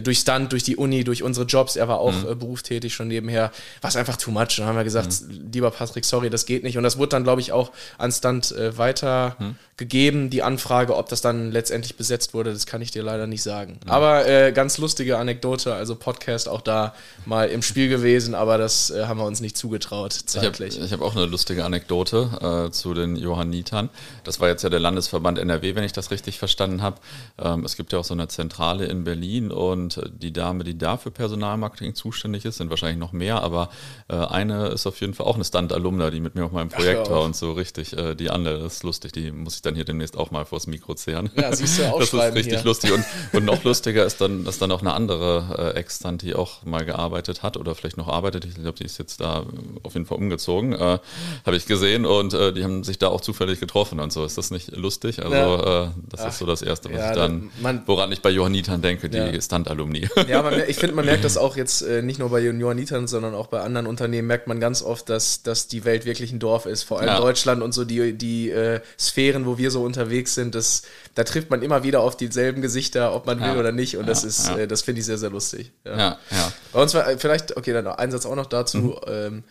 durch 0.02 0.20
Stunt, 0.20 0.52
durch 0.52 0.62
die 0.62 0.76
Uni, 0.76 1.04
durch 1.04 1.22
unsere 1.22 1.46
Jobs, 1.46 1.76
er 1.76 1.88
war 1.88 1.98
auch 1.98 2.12
mhm. 2.12 2.32
äh, 2.32 2.34
berufstätig 2.34 2.94
schon 2.94 3.08
nebenher, 3.08 3.52
war 3.80 3.88
es 3.88 3.96
einfach 3.96 4.16
too 4.16 4.30
much. 4.30 4.56
Dann 4.56 4.66
haben 4.66 4.76
wir 4.76 4.84
gesagt, 4.84 5.22
mhm. 5.22 5.50
lieber 5.52 5.70
Patrick, 5.70 6.04
sorry, 6.04 6.30
das 6.30 6.46
geht 6.46 6.64
nicht. 6.64 6.76
Und 6.76 6.84
das 6.84 6.98
wurde 6.98 7.10
dann, 7.10 7.24
glaube 7.24 7.40
ich, 7.40 7.52
auch 7.52 7.70
an 7.98 8.10
Stunt 8.12 8.52
äh, 8.52 8.76
weitergegeben, 8.76 10.24
mhm. 10.24 10.30
die 10.30 10.42
Anfrage, 10.42 10.96
ob 10.96 11.08
das 11.08 11.20
dann 11.20 11.52
letztendlich 11.52 11.96
besetzt 11.96 12.34
wurde, 12.34 12.52
das 12.52 12.66
kann 12.66 12.82
ich 12.82 12.90
dir 12.90 13.02
leider 13.02 13.26
nicht 13.26 13.42
sagen. 13.42 13.78
Mhm. 13.84 13.90
Aber 13.90 14.26
äh, 14.26 14.52
ganz 14.52 14.78
lustige 14.78 15.18
Anekdote, 15.18 15.74
also 15.74 15.94
Podcast 15.94 16.48
auch 16.48 16.60
da 16.60 16.94
mal 17.26 17.48
im 17.48 17.62
Spiel 17.62 17.88
gewesen, 17.88 18.34
aber 18.34 18.58
das 18.58 18.90
äh, 18.90 19.06
haben 19.06 19.18
wir 19.18 19.26
uns 19.26 19.40
nicht 19.40 19.56
zugetraut 19.56 20.12
zeitlich. 20.12 20.76
Ich 20.78 20.92
habe 20.92 21.04
hab 21.04 21.12
auch 21.12 21.16
eine 21.16 21.26
lustige 21.26 21.64
Anekdote 21.64 22.66
äh, 22.68 22.70
zu 22.70 22.94
den 22.94 23.16
Johannitern. 23.16 23.90
Das 24.24 24.40
war 24.40 24.48
jetzt 24.48 24.62
ja 24.62 24.70
der 24.70 24.80
Landesverband 24.80 25.38
NRW, 25.38 25.74
wenn 25.74 25.84
ich 25.84 25.92
das 25.92 26.10
richtig 26.10 26.38
verstanden 26.38 26.82
habe. 26.82 26.96
Ähm, 27.38 27.64
es 27.64 27.76
gibt 27.76 27.92
ja 27.92 27.98
auch 27.98 28.04
so 28.04 28.14
eine 28.14 28.28
Zentrale 28.28 28.86
in 28.86 29.04
Berlin 29.04 29.50
und 29.50 29.73
und 29.74 30.00
die 30.10 30.32
Dame, 30.32 30.64
die 30.64 30.78
da 30.78 30.96
für 30.96 31.10
Personalmarketing 31.10 31.94
zuständig 31.94 32.44
ist, 32.44 32.56
sind 32.56 32.70
wahrscheinlich 32.70 32.98
noch 32.98 33.12
mehr, 33.12 33.42
aber 33.42 33.68
äh, 34.08 34.14
eine 34.14 34.68
ist 34.68 34.86
auf 34.86 35.00
jeden 35.00 35.14
Fall 35.14 35.26
auch 35.26 35.34
eine 35.34 35.44
Stunt-Alumna, 35.44 36.10
die 36.10 36.20
mit 36.20 36.34
mir 36.34 36.44
auf 36.44 36.52
meinem 36.52 36.68
Projekt 36.68 37.10
war 37.10 37.22
und 37.22 37.36
so 37.36 37.52
richtig, 37.52 37.96
äh, 37.96 38.14
die 38.14 38.30
andere 38.30 38.64
ist 38.64 38.82
lustig, 38.84 39.12
die 39.12 39.30
muss 39.30 39.56
ich 39.56 39.62
dann 39.62 39.74
hier 39.74 39.84
demnächst 39.84 40.16
auch 40.16 40.30
mal 40.30 40.44
vors 40.44 40.66
Mikro 40.66 40.94
zehren. 40.94 41.30
Ja, 41.36 41.54
siehst 41.54 41.78
du 41.78 41.84
auch 41.84 41.98
Das 42.04 42.12
ist 42.12 42.34
richtig 42.34 42.54
hier. 42.54 42.64
lustig 42.64 42.92
und, 42.92 43.04
und 43.32 43.44
noch 43.44 43.64
lustiger 43.64 44.04
ist 44.04 44.20
dann, 44.20 44.44
dass 44.44 44.58
dann 44.58 44.70
auch 44.70 44.80
eine 44.80 44.92
andere 44.92 45.72
äh, 45.74 45.78
Ex-Stunt, 45.78 46.22
die 46.22 46.34
auch 46.34 46.64
mal 46.64 46.84
gearbeitet 46.84 47.42
hat 47.42 47.56
oder 47.56 47.74
vielleicht 47.74 47.96
noch 47.96 48.08
arbeitet, 48.08 48.44
ich 48.44 48.54
glaube, 48.54 48.78
die 48.78 48.84
ist 48.84 48.98
jetzt 48.98 49.20
da 49.20 49.44
auf 49.82 49.94
jeden 49.94 50.06
Fall 50.06 50.18
umgezogen, 50.18 50.72
äh, 50.72 50.98
habe 51.44 51.56
ich 51.56 51.66
gesehen 51.66 52.06
und 52.06 52.34
äh, 52.34 52.52
die 52.52 52.64
haben 52.64 52.84
sich 52.84 52.98
da 52.98 53.08
auch 53.08 53.20
zufällig 53.20 53.60
getroffen 53.60 54.00
und 54.00 54.12
so. 54.12 54.24
Ist 54.24 54.38
das 54.38 54.50
nicht 54.50 54.76
lustig? 54.76 55.22
Also 55.22 55.34
ja. 55.34 55.84
äh, 55.84 55.88
das 56.08 56.20
Ach, 56.20 56.28
ist 56.28 56.38
so 56.38 56.46
das 56.46 56.62
Erste, 56.62 56.90
was 56.90 56.98
ja, 56.98 57.10
ich 57.10 57.16
dann, 57.16 57.50
man, 57.60 57.82
woran 57.86 58.12
ich 58.12 58.22
bei 58.22 58.30
Johannitern 58.30 58.82
denke, 58.82 59.08
die 59.08 59.18
ja. 59.18 59.40
Stunt 59.40 59.63
Alumni. 59.68 60.08
Ja, 60.28 60.42
man, 60.42 60.54
ich 60.68 60.76
finde, 60.76 60.94
man 60.94 61.04
merkt 61.04 61.24
das 61.24 61.36
auch 61.38 61.56
jetzt 61.56 61.82
äh, 61.82 62.00
nicht 62.00 62.18
nur 62.18 62.30
bei 62.30 62.40
Johannitern, 62.40 63.06
sondern 63.06 63.34
auch 63.34 63.48
bei 63.48 63.60
anderen 63.60 63.86
Unternehmen 63.86 64.26
merkt 64.26 64.46
man 64.46 64.58
ganz 64.58 64.82
oft, 64.82 65.08
dass, 65.08 65.42
dass 65.42 65.68
die 65.68 65.84
Welt 65.84 66.06
wirklich 66.06 66.32
ein 66.32 66.38
Dorf 66.38 66.66
ist. 66.66 66.82
Vor 66.82 67.00
allem 67.00 67.08
ja. 67.08 67.20
Deutschland 67.20 67.62
und 67.62 67.72
so 67.72 67.84
die, 67.84 68.14
die 68.14 68.50
äh, 68.50 68.80
Sphären, 68.98 69.44
wo 69.46 69.58
wir 69.58 69.70
so 69.70 69.82
unterwegs 69.82 70.34
sind, 70.34 70.54
das, 70.54 70.82
da 71.14 71.24
trifft 71.24 71.50
man 71.50 71.62
immer 71.62 71.82
wieder 71.82 72.00
auf 72.00 72.16
dieselben 72.16 72.62
Gesichter, 72.62 73.14
ob 73.14 73.26
man 73.26 73.40
ja. 73.40 73.52
will 73.52 73.60
oder 73.60 73.72
nicht. 73.72 73.96
Und 73.96 74.04
ja, 74.04 74.08
das 74.08 74.24
ist, 74.24 74.48
äh, 74.50 74.66
das 74.66 74.82
finde 74.82 75.00
ich 75.00 75.06
sehr, 75.06 75.18
sehr 75.18 75.30
lustig. 75.30 75.72
Ja, 75.84 76.18
ja. 76.30 76.52
Bei 76.72 76.82
uns 76.82 76.94
war 76.94 77.08
äh, 77.08 77.18
vielleicht, 77.18 77.56
okay, 77.56 77.72
dann 77.72 77.86
ein 77.86 78.10
Satz 78.10 78.26
auch 78.26 78.36
noch 78.36 78.46
dazu. 78.46 78.78
Mhm. 78.78 78.94
Ähm, 79.06 79.44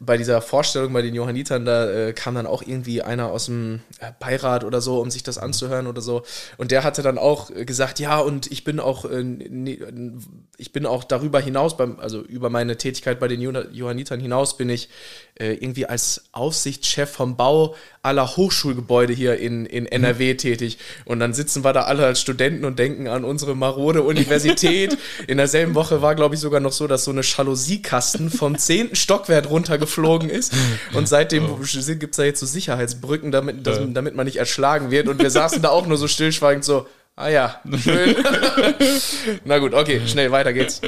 bei 0.00 0.16
dieser 0.16 0.40
Vorstellung 0.40 0.92
bei 0.92 1.02
den 1.02 1.14
Johannitern, 1.14 1.64
da 1.64 1.90
äh, 1.90 2.12
kam 2.12 2.34
dann 2.34 2.46
auch 2.46 2.62
irgendwie 2.62 3.02
einer 3.02 3.30
aus 3.30 3.46
dem 3.46 3.80
äh, 4.00 4.12
Beirat 4.18 4.64
oder 4.64 4.80
so, 4.80 5.00
um 5.00 5.10
sich 5.10 5.22
das 5.22 5.38
anzuhören 5.38 5.86
oder 5.86 6.00
so. 6.00 6.22
Und 6.56 6.70
der 6.70 6.84
hatte 6.84 7.02
dann 7.02 7.18
auch 7.18 7.50
gesagt, 7.54 7.98
ja, 7.98 8.18
und 8.18 8.50
ich 8.50 8.64
bin 8.64 8.80
auch, 8.80 9.04
äh, 9.04 9.24
ich 10.56 10.72
bin 10.72 10.86
auch 10.86 11.04
darüber 11.04 11.40
hinaus, 11.40 11.76
beim, 11.76 11.98
also 12.00 12.22
über 12.22 12.50
meine 12.50 12.76
Tätigkeit 12.76 13.20
bei 13.20 13.28
den 13.28 13.40
Johannitern 13.40 14.20
hinaus, 14.20 14.56
bin 14.56 14.70
ich 14.70 14.88
äh, 15.38 15.52
irgendwie 15.52 15.86
als 15.86 16.24
Aufsichtschef 16.32 17.10
vom 17.10 17.36
Bau 17.36 17.74
aller 18.02 18.36
Hochschulgebäude 18.36 19.12
hier 19.12 19.38
in, 19.38 19.66
in 19.66 19.86
NRW 19.86 20.32
mhm. 20.32 20.38
tätig. 20.38 20.78
Und 21.04 21.20
dann 21.20 21.34
sitzen 21.34 21.64
wir 21.64 21.72
da 21.72 21.82
alle 21.82 22.06
als 22.06 22.20
Studenten 22.20 22.64
und 22.64 22.78
denken 22.78 23.08
an 23.08 23.24
unsere 23.24 23.54
marode 23.54 24.02
Universität. 24.02 24.96
in 25.26 25.36
derselben 25.36 25.74
Woche 25.74 26.02
war, 26.02 26.14
glaube 26.14 26.34
ich, 26.34 26.40
sogar 26.40 26.60
noch 26.60 26.72
so, 26.72 26.86
dass 26.86 27.04
so 27.04 27.10
eine 27.10 27.22
Jalousierkasten 27.22 28.30
vom 28.30 28.58
zehnten 28.58 28.96
Stockwerk 28.96 29.50
runtergeflogen 29.58 30.30
ist. 30.30 30.52
Und 30.94 31.08
seitdem 31.08 31.44
oh. 31.50 31.56
gibt 31.56 32.12
es 32.12 32.16
da 32.16 32.24
jetzt 32.24 32.40
so 32.40 32.46
Sicherheitsbrücken, 32.46 33.30
damit, 33.30 33.66
dass, 33.66 33.80
damit 33.92 34.14
man 34.14 34.26
nicht 34.26 34.36
erschlagen 34.36 34.90
wird. 34.90 35.08
Und 35.08 35.20
wir 35.20 35.30
saßen 35.30 35.62
da 35.62 35.68
auch 35.68 35.86
nur 35.86 35.98
so 35.98 36.08
stillschweigend 36.08 36.64
so, 36.64 36.86
Ah 37.20 37.30
ja, 37.30 37.60
schön. 37.82 38.14
Na 39.44 39.58
gut, 39.58 39.74
okay, 39.74 40.00
schnell, 40.06 40.30
weiter 40.30 40.52
geht's. 40.52 40.80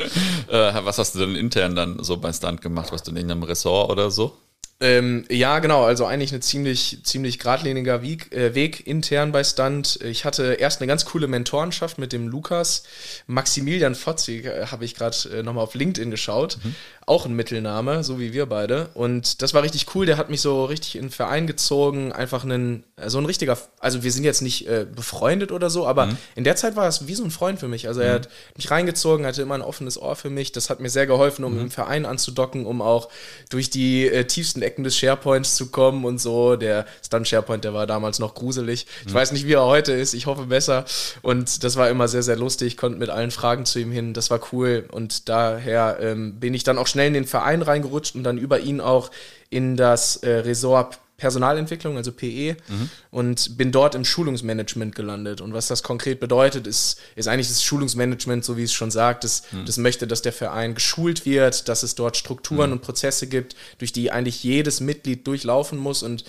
Äh, 0.48 0.72
was 0.84 0.98
hast 0.98 1.16
du 1.16 1.18
denn 1.18 1.34
intern 1.34 1.74
dann 1.74 2.04
so 2.04 2.18
bei 2.18 2.32
Stunt 2.32 2.62
gemacht? 2.62 2.92
Warst 2.92 3.08
du 3.08 3.10
in 3.10 3.16
irgendeinem 3.16 3.42
Ressort 3.42 3.90
oder 3.90 4.12
so? 4.12 4.36
Ähm, 4.82 5.26
ja, 5.28 5.58
genau, 5.58 5.84
also 5.84 6.06
eigentlich 6.06 6.32
ein 6.32 6.40
ziemlich, 6.40 7.00
ziemlich 7.02 7.38
geradliniger 7.38 8.00
Weg, 8.00 8.34
äh, 8.34 8.54
Weg 8.54 8.86
intern 8.86 9.30
bei 9.30 9.44
Stunt. 9.44 9.98
Ich 10.02 10.24
hatte 10.24 10.54
erst 10.54 10.80
eine 10.80 10.86
ganz 10.86 11.04
coole 11.04 11.26
Mentorenschaft 11.26 11.98
mit 11.98 12.14
dem 12.14 12.28
Lukas. 12.28 12.84
Maximilian 13.26 13.94
Fotzig 13.94 14.46
äh, 14.46 14.66
habe 14.66 14.86
ich 14.86 14.94
gerade 14.94 15.16
äh, 15.34 15.42
nochmal 15.42 15.64
auf 15.64 15.74
LinkedIn 15.74 16.10
geschaut. 16.10 16.56
Mhm. 16.62 16.74
Auch 17.04 17.26
ein 17.26 17.34
Mittelname, 17.34 18.04
so 18.04 18.18
wie 18.18 18.32
wir 18.32 18.46
beide. 18.46 18.88
Und 18.94 19.42
das 19.42 19.52
war 19.52 19.62
richtig 19.62 19.94
cool. 19.94 20.06
Der 20.06 20.16
hat 20.16 20.30
mich 20.30 20.40
so 20.40 20.64
richtig 20.64 20.96
in 20.96 21.02
den 21.02 21.10
Verein 21.10 21.46
gezogen. 21.46 22.12
Einfach 22.12 22.44
ein, 22.44 22.84
so 23.04 23.18
ein 23.18 23.26
richtiger, 23.26 23.58
also 23.80 24.02
wir 24.02 24.12
sind 24.12 24.24
jetzt 24.24 24.40
nicht 24.40 24.66
äh, 24.66 24.86
befreundet 24.90 25.52
oder 25.52 25.68
so, 25.68 25.86
aber 25.86 26.06
mhm. 26.06 26.16
in 26.36 26.44
der 26.44 26.56
Zeit 26.56 26.76
war 26.76 26.88
es 26.88 27.06
wie 27.06 27.14
so 27.14 27.24
ein 27.24 27.32
Freund 27.32 27.58
für 27.58 27.68
mich. 27.68 27.88
Also 27.88 28.00
er 28.00 28.10
mhm. 28.10 28.14
hat 28.14 28.28
mich 28.56 28.70
reingezogen, 28.70 29.26
hatte 29.26 29.42
immer 29.42 29.56
ein 29.56 29.62
offenes 29.62 30.00
Ohr 30.00 30.16
für 30.16 30.30
mich. 30.30 30.52
Das 30.52 30.70
hat 30.70 30.80
mir 30.80 30.88
sehr 30.88 31.06
geholfen, 31.06 31.44
um 31.44 31.54
mhm. 31.54 31.60
im 31.60 31.70
Verein 31.70 32.06
anzudocken, 32.06 32.64
um 32.64 32.80
auch 32.80 33.10
durch 33.50 33.68
die 33.68 34.06
äh, 34.06 34.24
tiefsten 34.24 34.62
Ecken 34.70 34.84
des 34.84 34.96
SharePoints 34.96 35.56
zu 35.56 35.70
kommen 35.70 36.04
und 36.04 36.20
so. 36.20 36.56
Der 36.56 36.86
Stunt 37.04 37.26
SharePoint, 37.26 37.64
der 37.64 37.74
war 37.74 37.86
damals 37.86 38.18
noch 38.18 38.34
gruselig. 38.34 38.86
Ich 39.04 39.12
mhm. 39.12 39.14
weiß 39.14 39.32
nicht, 39.32 39.46
wie 39.46 39.54
er 39.54 39.64
heute 39.64 39.92
ist. 39.92 40.14
Ich 40.14 40.26
hoffe 40.26 40.46
besser. 40.46 40.84
Und 41.22 41.64
das 41.64 41.76
war 41.76 41.90
immer 41.90 42.06
sehr, 42.08 42.22
sehr 42.22 42.36
lustig. 42.36 42.68
Ich 42.68 42.76
konnte 42.76 42.98
mit 42.98 43.10
allen 43.10 43.30
Fragen 43.30 43.66
zu 43.66 43.80
ihm 43.80 43.90
hin. 43.90 44.14
Das 44.14 44.30
war 44.30 44.40
cool. 44.52 44.86
Und 44.92 45.28
daher 45.28 45.98
ähm, 46.00 46.38
bin 46.38 46.54
ich 46.54 46.62
dann 46.62 46.78
auch 46.78 46.86
schnell 46.86 47.08
in 47.08 47.14
den 47.14 47.26
Verein 47.26 47.62
reingerutscht 47.62 48.14
und 48.14 48.22
dann 48.22 48.38
über 48.38 48.60
ihn 48.60 48.80
auch 48.80 49.10
in 49.50 49.76
das 49.76 50.16
äh, 50.16 50.30
Ressort 50.30 51.00
Personalentwicklung, 51.20 51.96
also 51.96 52.10
PE, 52.12 52.56
mhm. 52.66 52.90
und 53.10 53.56
bin 53.56 53.70
dort 53.70 53.94
im 53.94 54.04
Schulungsmanagement 54.04 54.94
gelandet. 54.94 55.40
Und 55.40 55.52
was 55.52 55.68
das 55.68 55.82
konkret 55.82 56.18
bedeutet, 56.18 56.66
ist, 56.66 56.98
ist 57.14 57.28
eigentlich 57.28 57.48
das 57.48 57.62
Schulungsmanagement, 57.62 58.44
so 58.44 58.56
wie 58.56 58.64
es 58.64 58.72
schon 58.72 58.90
sagt, 58.90 59.24
das, 59.24 59.44
mhm. 59.52 59.66
das 59.66 59.76
möchte, 59.76 60.06
dass 60.06 60.22
der 60.22 60.32
Verein 60.32 60.74
geschult 60.74 61.26
wird, 61.26 61.68
dass 61.68 61.82
es 61.82 61.94
dort 61.94 62.16
Strukturen 62.16 62.70
mhm. 62.70 62.76
und 62.76 62.82
Prozesse 62.82 63.26
gibt, 63.26 63.54
durch 63.78 63.92
die 63.92 64.10
eigentlich 64.10 64.42
jedes 64.42 64.80
Mitglied 64.80 65.26
durchlaufen 65.26 65.78
muss. 65.78 66.02
Und 66.02 66.24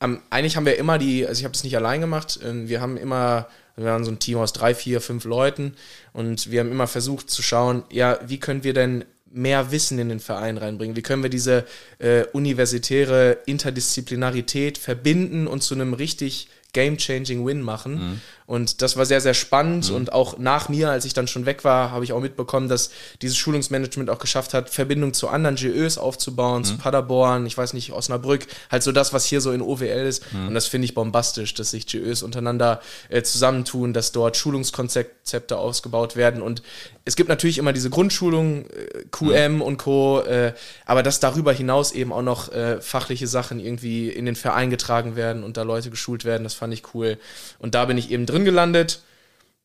ähm, 0.00 0.22
eigentlich 0.30 0.56
haben 0.56 0.66
wir 0.66 0.78
immer 0.78 0.98
die, 0.98 1.26
also 1.26 1.40
ich 1.40 1.44
habe 1.44 1.52
das 1.52 1.64
nicht 1.64 1.76
allein 1.76 2.00
gemacht, 2.00 2.40
äh, 2.42 2.68
wir 2.68 2.80
haben 2.80 2.96
immer 2.96 3.48
wir 3.76 3.84
waren 3.84 4.04
so 4.04 4.10
ein 4.10 4.18
Team 4.18 4.38
aus 4.38 4.54
drei, 4.54 4.74
vier, 4.74 5.02
fünf 5.02 5.24
Leuten 5.24 5.76
und 6.14 6.50
wir 6.50 6.60
haben 6.60 6.70
immer 6.70 6.86
versucht 6.86 7.28
zu 7.28 7.42
schauen, 7.42 7.82
ja, 7.90 8.18
wie 8.26 8.40
können 8.40 8.64
wir 8.64 8.72
denn 8.72 9.04
mehr 9.36 9.70
Wissen 9.70 9.98
in 9.98 10.08
den 10.08 10.20
Verein 10.20 10.56
reinbringen? 10.56 10.96
Wie 10.96 11.02
können 11.02 11.22
wir 11.22 11.30
diese 11.30 11.64
äh, 11.98 12.24
universitäre 12.32 13.38
Interdisziplinarität 13.46 14.78
verbinden 14.78 15.46
und 15.46 15.62
zu 15.62 15.74
einem 15.74 15.94
richtig 15.94 16.48
game-changing 16.72 17.46
Win 17.46 17.62
machen? 17.62 17.94
Mhm. 17.94 18.20
Und 18.46 18.80
das 18.80 18.96
war 18.96 19.04
sehr, 19.06 19.20
sehr 19.20 19.34
spannend. 19.34 19.90
Mhm. 19.90 19.96
Und 19.96 20.12
auch 20.12 20.38
nach 20.38 20.68
mir, 20.68 20.90
als 20.90 21.04
ich 21.04 21.14
dann 21.14 21.26
schon 21.26 21.46
weg 21.46 21.64
war, 21.64 21.90
habe 21.90 22.04
ich 22.04 22.12
auch 22.12 22.20
mitbekommen, 22.20 22.68
dass 22.68 22.90
dieses 23.20 23.36
Schulungsmanagement 23.36 24.08
auch 24.08 24.20
geschafft 24.20 24.54
hat, 24.54 24.70
Verbindung 24.70 25.14
zu 25.14 25.28
anderen 25.28 25.56
GÖs 25.56 25.98
aufzubauen, 25.98 26.60
mhm. 26.60 26.64
zu 26.64 26.78
Paderborn, 26.78 27.44
ich 27.46 27.58
weiß 27.58 27.72
nicht, 27.72 27.92
Osnabrück, 27.92 28.46
halt 28.70 28.84
so 28.84 28.92
das, 28.92 29.12
was 29.12 29.24
hier 29.24 29.40
so 29.40 29.50
in 29.50 29.60
OWL 29.60 30.06
ist. 30.06 30.32
Mhm. 30.32 30.48
Und 30.48 30.54
das 30.54 30.66
finde 30.66 30.84
ich 30.84 30.94
bombastisch, 30.94 31.54
dass 31.54 31.72
sich 31.72 31.86
GÖs 31.86 32.22
untereinander 32.22 32.80
äh, 33.08 33.22
zusammentun, 33.22 33.92
dass 33.92 34.12
dort 34.12 34.36
Schulungskonzepte 34.36 35.58
ausgebaut 35.58 36.14
werden. 36.14 36.40
Und 36.40 36.62
es 37.04 37.16
gibt 37.16 37.28
natürlich 37.28 37.58
immer 37.58 37.72
diese 37.72 37.90
Grundschulung, 37.90 38.66
äh, 38.66 39.04
QM 39.10 39.56
mhm. 39.56 39.62
und 39.62 39.76
Co., 39.78 40.20
äh, 40.20 40.52
aber 40.84 41.02
dass 41.02 41.18
darüber 41.18 41.52
hinaus 41.52 41.90
eben 41.90 42.12
auch 42.12 42.22
noch 42.22 42.52
äh, 42.52 42.80
fachliche 42.80 43.26
Sachen 43.26 43.58
irgendwie 43.58 44.08
in 44.08 44.24
den 44.24 44.36
Verein 44.36 44.70
getragen 44.70 45.16
werden 45.16 45.42
und 45.42 45.56
da 45.56 45.62
Leute 45.62 45.90
geschult 45.90 46.24
werden, 46.24 46.44
das 46.44 46.54
fand 46.54 46.72
ich 46.72 46.94
cool. 46.94 47.18
Und 47.58 47.74
da 47.74 47.86
bin 47.86 47.98
ich 47.98 48.12
eben 48.12 48.24
drin 48.24 48.35
drin 48.36 48.44
gelandet. 48.44 49.00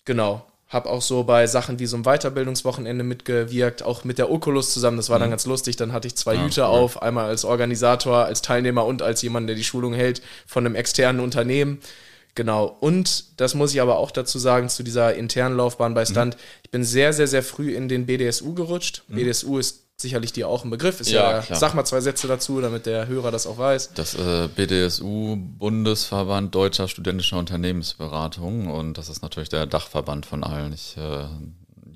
Genau. 0.05 0.45
Hab 0.69 0.85
auch 0.85 1.01
so 1.01 1.23
bei 1.23 1.47
Sachen 1.47 1.79
wie 1.79 1.85
so 1.85 1.97
einem 1.97 2.05
Weiterbildungswochenende 2.05 3.03
mitgewirkt, 3.03 3.83
auch 3.83 4.05
mit 4.05 4.17
der 4.17 4.31
Oculus 4.31 4.73
zusammen. 4.73 4.95
Das 4.95 5.09
war 5.09 5.17
mhm. 5.17 5.23
dann 5.23 5.29
ganz 5.31 5.45
lustig. 5.45 5.75
Dann 5.75 5.91
hatte 5.91 6.07
ich 6.07 6.15
zwei 6.15 6.35
ja, 6.35 6.43
Hüte 6.45 6.61
cool. 6.61 6.67
auf, 6.67 7.01
einmal 7.01 7.25
als 7.25 7.43
Organisator, 7.43 8.23
als 8.23 8.41
Teilnehmer 8.41 8.85
und 8.85 9.01
als 9.01 9.21
jemand, 9.21 9.49
der 9.49 9.57
die 9.57 9.65
Schulung 9.65 9.93
hält 9.93 10.21
von 10.47 10.65
einem 10.65 10.75
externen 10.75 11.21
Unternehmen. 11.21 11.81
Genau. 12.35 12.77
Und 12.79 13.39
das 13.41 13.53
muss 13.53 13.73
ich 13.73 13.81
aber 13.81 13.97
auch 13.97 14.11
dazu 14.11 14.39
sagen, 14.39 14.69
zu 14.69 14.83
dieser 14.83 15.13
internen 15.15 15.57
Laufbahn 15.57 15.93
bei 15.93 16.05
Stunt. 16.05 16.35
Mhm. 16.35 16.41
Ich 16.63 16.71
bin 16.71 16.83
sehr, 16.85 17.11
sehr, 17.11 17.27
sehr 17.27 17.43
früh 17.43 17.73
in 17.73 17.89
den 17.89 18.05
BDSU 18.05 18.53
gerutscht. 18.53 19.03
Mhm. 19.09 19.15
BDSU 19.15 19.57
ist 19.57 19.83
sicherlich 20.01 20.33
dir 20.33 20.47
auch 20.47 20.63
ein 20.63 20.69
Begriff. 20.69 20.99
Ist 20.99 21.11
ja, 21.11 21.41
ja 21.41 21.55
sag 21.55 21.73
mal 21.73 21.85
zwei 21.85 22.01
Sätze 22.01 22.27
dazu, 22.27 22.61
damit 22.61 22.85
der 22.85 23.07
Hörer 23.07 23.31
das 23.31 23.47
auch 23.47 23.57
weiß. 23.57 23.91
Das 23.95 24.15
äh, 24.15 24.47
BDSU, 24.53 25.37
Bundesverband 25.37 26.53
Deutscher 26.53 26.87
Studentischer 26.87 27.37
Unternehmensberatung 27.37 28.67
und 28.67 28.97
das 28.97 29.09
ist 29.09 29.21
natürlich 29.21 29.49
der 29.49 29.65
Dachverband 29.65 30.25
von 30.25 30.43
allen. 30.43 30.73
Ich 30.73 30.97
äh, 30.97 31.25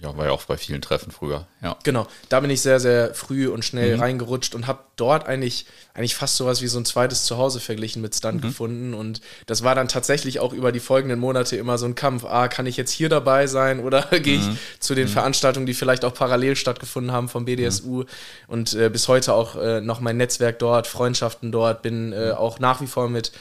ja, 0.02 0.16
war 0.18 0.26
ja 0.26 0.32
auch 0.32 0.44
bei 0.44 0.58
vielen 0.58 0.82
Treffen 0.82 1.12
früher. 1.12 1.48
Ja. 1.62 1.78
Genau, 1.84 2.08
da 2.30 2.40
bin 2.40 2.50
ich 2.50 2.62
sehr, 2.62 2.80
sehr 2.80 3.14
früh 3.14 3.48
und 3.48 3.64
schnell 3.64 3.96
mhm. 3.96 4.02
reingerutscht 4.02 4.54
und 4.56 4.68
habe 4.68 4.80
dort 4.96 5.26
eigentlich, 5.26 5.66
eigentlich 5.94 6.16
fast 6.16 6.36
sowas 6.36 6.62
wie 6.62 6.68
so 6.68 6.78
ein 6.80 6.86
zweites 6.86 7.26
Zuhause 7.26 7.60
verglichen 7.60 8.02
mit 8.02 8.16
Stunt 8.16 8.44
mhm. 8.44 8.48
gefunden. 8.48 8.94
Und 8.94 9.22
das 9.46 9.64
war 9.64 9.76
dann 9.76 9.88
tatsächlich 9.88 10.40
auch 10.40 10.54
über 10.54 10.72
die 10.72 10.80
folgenden 10.80 11.20
Monate 11.20 11.56
immer 11.56 11.78
so 11.78 11.86
ein 11.86 11.96
Kampf. 11.96 12.26
Ah, 12.26 12.48
kann 12.48 12.66
ich 12.66 12.78
jetzt 12.78 12.92
hier 12.92 13.10
dabei 13.10 13.48
sein 13.48 13.80
oder 13.80 14.02
gehe 14.20 14.38
ich 14.38 14.48
mhm. 14.48 14.58
zu 14.80 14.96
den 14.96 15.08
mhm. 15.08 15.14
Veranstaltungen, 15.14 15.66
die 15.66 15.74
vielleicht 15.74 16.06
auch 16.06 16.14
parallel 16.14 16.56
stattgefunden 16.56 17.12
haben 17.12 17.30
vom 17.30 17.46
BDSU? 17.46 18.02
Mhm. 18.02 18.06
Und 18.48 18.74
äh, 18.74 18.90
bis 18.90 19.08
heute 19.08 19.34
auch 19.34 19.56
äh, 19.56 19.82
noch 19.82 20.00
mein 20.00 20.18
Netzwerk 20.18 20.60
dort, 20.60 20.88
Freundschaften 20.88 21.52
dort, 21.52 21.82
bin 21.82 22.14
äh, 22.14 22.32
auch 22.32 22.60
nach 22.60 22.82
wie 22.82 22.88
vor 22.88 23.10
mit 23.10 23.32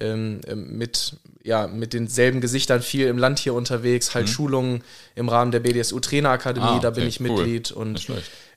ähm, 0.00 0.40
ähm, 0.46 0.78
mit, 0.78 1.16
ja, 1.44 1.66
mit 1.66 1.92
denselben 1.92 2.40
Gesichtern 2.40 2.82
viel 2.82 3.06
im 3.08 3.18
Land 3.18 3.38
hier 3.38 3.54
unterwegs, 3.54 4.14
halt 4.14 4.26
mhm. 4.26 4.30
Schulungen 4.30 4.84
im 5.14 5.28
Rahmen 5.28 5.50
der 5.50 5.60
BDSU 5.60 5.98
Trainerakademie, 5.98 6.66
ah, 6.66 6.72
okay, 6.74 6.82
da 6.82 6.90
bin 6.90 7.06
ich 7.06 7.20
cool. 7.20 7.28
Mitglied. 7.28 7.72
Und 7.72 8.08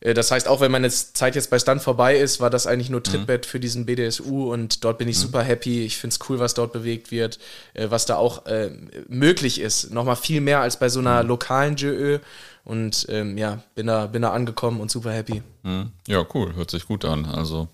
äh, 0.01 0.13
das 0.13 0.31
heißt, 0.31 0.47
auch 0.47 0.61
wenn 0.61 0.71
meine 0.71 0.89
Zeit 0.89 1.35
jetzt 1.35 1.49
bei 1.49 1.57
Stand 1.57 1.81
vorbei 1.81 2.17
ist, 2.17 2.39
war 2.39 2.49
das 2.49 2.67
eigentlich 2.67 2.89
nur 2.89 2.99
mhm. 2.99 3.05
Trittbett 3.05 3.45
mhm. 3.45 3.49
für 3.49 3.59
diesen 3.59 3.85
BDSU 3.85 4.51
und 4.53 4.83
dort 4.83 4.97
bin 4.97 5.07
ich 5.07 5.17
mhm. 5.17 5.21
super 5.21 5.41
happy. 5.41 5.83
Ich 5.85 5.97
finde 5.97 6.13
es 6.13 6.29
cool, 6.29 6.39
was 6.39 6.53
dort 6.53 6.73
bewegt 6.73 7.11
wird, 7.11 7.39
äh, 7.73 7.89
was 7.89 8.05
da 8.05 8.17
auch 8.17 8.45
äh, 8.45 8.69
möglich 9.07 9.59
ist. 9.59 9.91
Nochmal 9.91 10.15
viel 10.15 10.41
mehr 10.41 10.61
als 10.61 10.77
bei 10.77 10.89
so 10.89 10.99
einer 10.99 11.23
mhm. 11.23 11.29
lokalen 11.29 11.75
JÖ. 11.75 12.19
Und 12.63 13.05
ähm, 13.09 13.37
ja, 13.37 13.59
bin 13.75 13.85
da, 13.85 14.07
bin 14.07 14.23
da 14.23 14.31
angekommen 14.31 14.81
und 14.81 14.89
super 14.89 15.11
happy. 15.11 15.43
Mhm. 15.61 15.91
Ja, 16.07 16.25
cool, 16.33 16.55
hört 16.55 16.71
sich 16.71 16.87
gut 16.87 17.05
an. 17.05 17.25
Also 17.25 17.67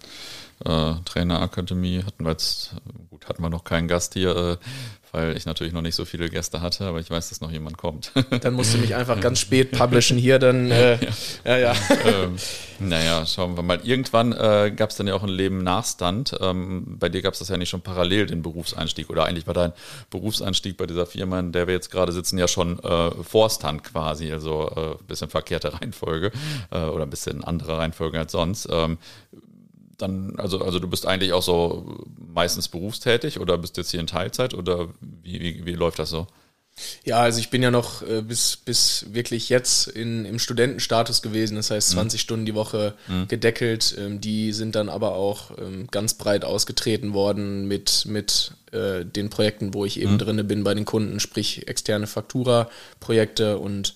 äh, 0.66 0.94
Trainerakademie 1.06 2.04
hatten 2.04 2.26
wir 2.26 2.32
jetzt, 2.32 2.76
gut, 3.10 3.28
hatten 3.28 3.42
wir 3.42 3.50
noch 3.50 3.64
keinen 3.64 3.88
Gast 3.88 4.14
hier, 4.14 4.36
äh, 4.36 4.58
weil 5.12 5.36
ich 5.36 5.46
natürlich 5.46 5.74
noch 5.74 5.82
nicht 5.82 5.96
so 5.96 6.06
viele 6.06 6.30
Gäste 6.30 6.62
hatte, 6.62 6.86
aber 6.86 7.00
ich 7.00 7.10
weiß, 7.10 7.30
dass 7.30 7.42
noch 7.42 7.52
jemand 7.52 7.78
kommt. 7.78 8.12
Dann 8.42 8.54
musst 8.54 8.74
du 8.74 8.78
mich 8.78 8.96
einfach 8.96 9.20
ganz 9.20 9.40
spät 9.40 9.72
publishen 9.72 10.18
hier, 10.18 10.40
dann, 10.40 10.72
äh, 10.72 10.98
ja, 11.46 11.58
ja. 11.58 11.58
ja. 11.58 11.76
ähm, 12.06 12.36
naja, 12.80 13.26
schauen 13.26 13.56
wir 13.56 13.64
mal. 13.64 13.80
Irgendwann 13.84 14.32
äh, 14.32 14.72
gab 14.76 14.90
es 14.90 14.96
dann 14.96 15.08
ja 15.08 15.14
auch 15.14 15.24
ein 15.24 15.30
Leben 15.30 15.64
nach 15.64 15.86
Stunt. 15.86 16.36
Ähm, 16.40 16.98
bei 17.00 17.10
dir 17.10 17.22
gab 17.22 17.34
es 17.34 17.40
das 17.40 17.50
ja 17.50 17.58
nicht 17.58 17.70
schon 17.70 17.82
parallel, 17.82 18.26
den 18.26 18.42
Berufseinstieg, 18.42 19.10
oder 19.10 19.26
eigentlich 19.26 19.48
war 19.48 19.54
dein 19.54 19.74
Berufseinstieg 20.10 20.78
bei 20.78 20.88
dieser 20.88 21.06
Firma, 21.06 21.40
in 21.40 21.52
der 21.52 21.68
wir 21.68 21.74
jetzt 21.74 21.92
gerade 21.92 22.12
sitzen, 22.12 22.38
ja 22.38 22.48
schon 22.48 22.80
äh, 22.80 23.12
vor 23.24 23.50
Stunt 23.50 23.84
quasi, 23.84 24.32
also 24.32 24.70
ein 24.70 24.84
äh, 24.94 24.96
bisschen 25.08 25.30
verkehrte 25.30 25.74
Reihenfolge 25.74 26.32
äh, 26.72 26.86
oder 26.86 27.04
ein 27.04 27.10
bisschen 27.10 27.44
andere 27.44 27.78
Reihenfolge 27.78 28.18
als 28.18 28.32
sonst. 28.32 28.68
Ähm, 28.72 28.98
dann, 30.02 30.36
also, 30.38 30.62
also 30.62 30.80
du 30.80 30.88
bist 30.88 31.06
eigentlich 31.06 31.34
auch 31.34 31.44
so 31.44 32.06
meistens 32.18 32.68
berufstätig 32.68 33.40
oder 33.40 33.58
bist 33.58 33.78
jetzt 33.78 33.92
hier 33.92 34.00
in 34.00 34.08
Teilzeit 34.08 34.54
oder 34.54 34.90
wie, 35.02 35.40
wie, 35.40 35.66
wie 35.66 35.74
läuft 35.74 36.00
das 36.00 36.10
so? 36.10 36.28
Ja, 37.04 37.20
also 37.20 37.40
ich 37.40 37.50
bin 37.50 37.62
ja 37.62 37.70
noch 37.70 38.02
äh, 38.02 38.22
bis, 38.22 38.56
bis 38.56 39.06
wirklich 39.12 39.50
jetzt 39.50 39.88
in, 39.88 40.26
im 40.26 40.40
Studentenstatus 40.40 41.22
gewesen, 41.22 41.56
das 41.56 41.70
heißt 41.70 41.90
20 41.92 42.20
mhm. 42.20 42.22
Stunden 42.22 42.46
die 42.46 42.56
Woche 42.56 42.96
mhm. 43.08 43.28
gedeckelt. 43.28 43.96
Ähm, 44.00 44.22
die 44.22 44.54
sind 44.54 44.76
dann 44.76 44.90
aber 44.90 45.14
auch 45.16 45.52
ähm, 45.58 45.88
ganz 45.92 46.14
breit 46.14 46.46
ausgetreten 46.46 47.14
worden 47.14 47.68
mit, 47.68 48.06
mit 48.08 48.54
äh, 48.72 49.06
den 49.06 49.30
Projekten, 49.30 49.74
wo 49.74 49.86
ich 49.86 50.00
eben 50.00 50.14
mhm. 50.14 50.20
drinne 50.20 50.44
bin 50.44 50.64
bei 50.64 50.74
den 50.74 50.86
Kunden, 50.86 51.20
sprich 51.20 51.68
externe 51.68 52.08
Faktura-Projekte 52.08 53.60
und 53.60 53.96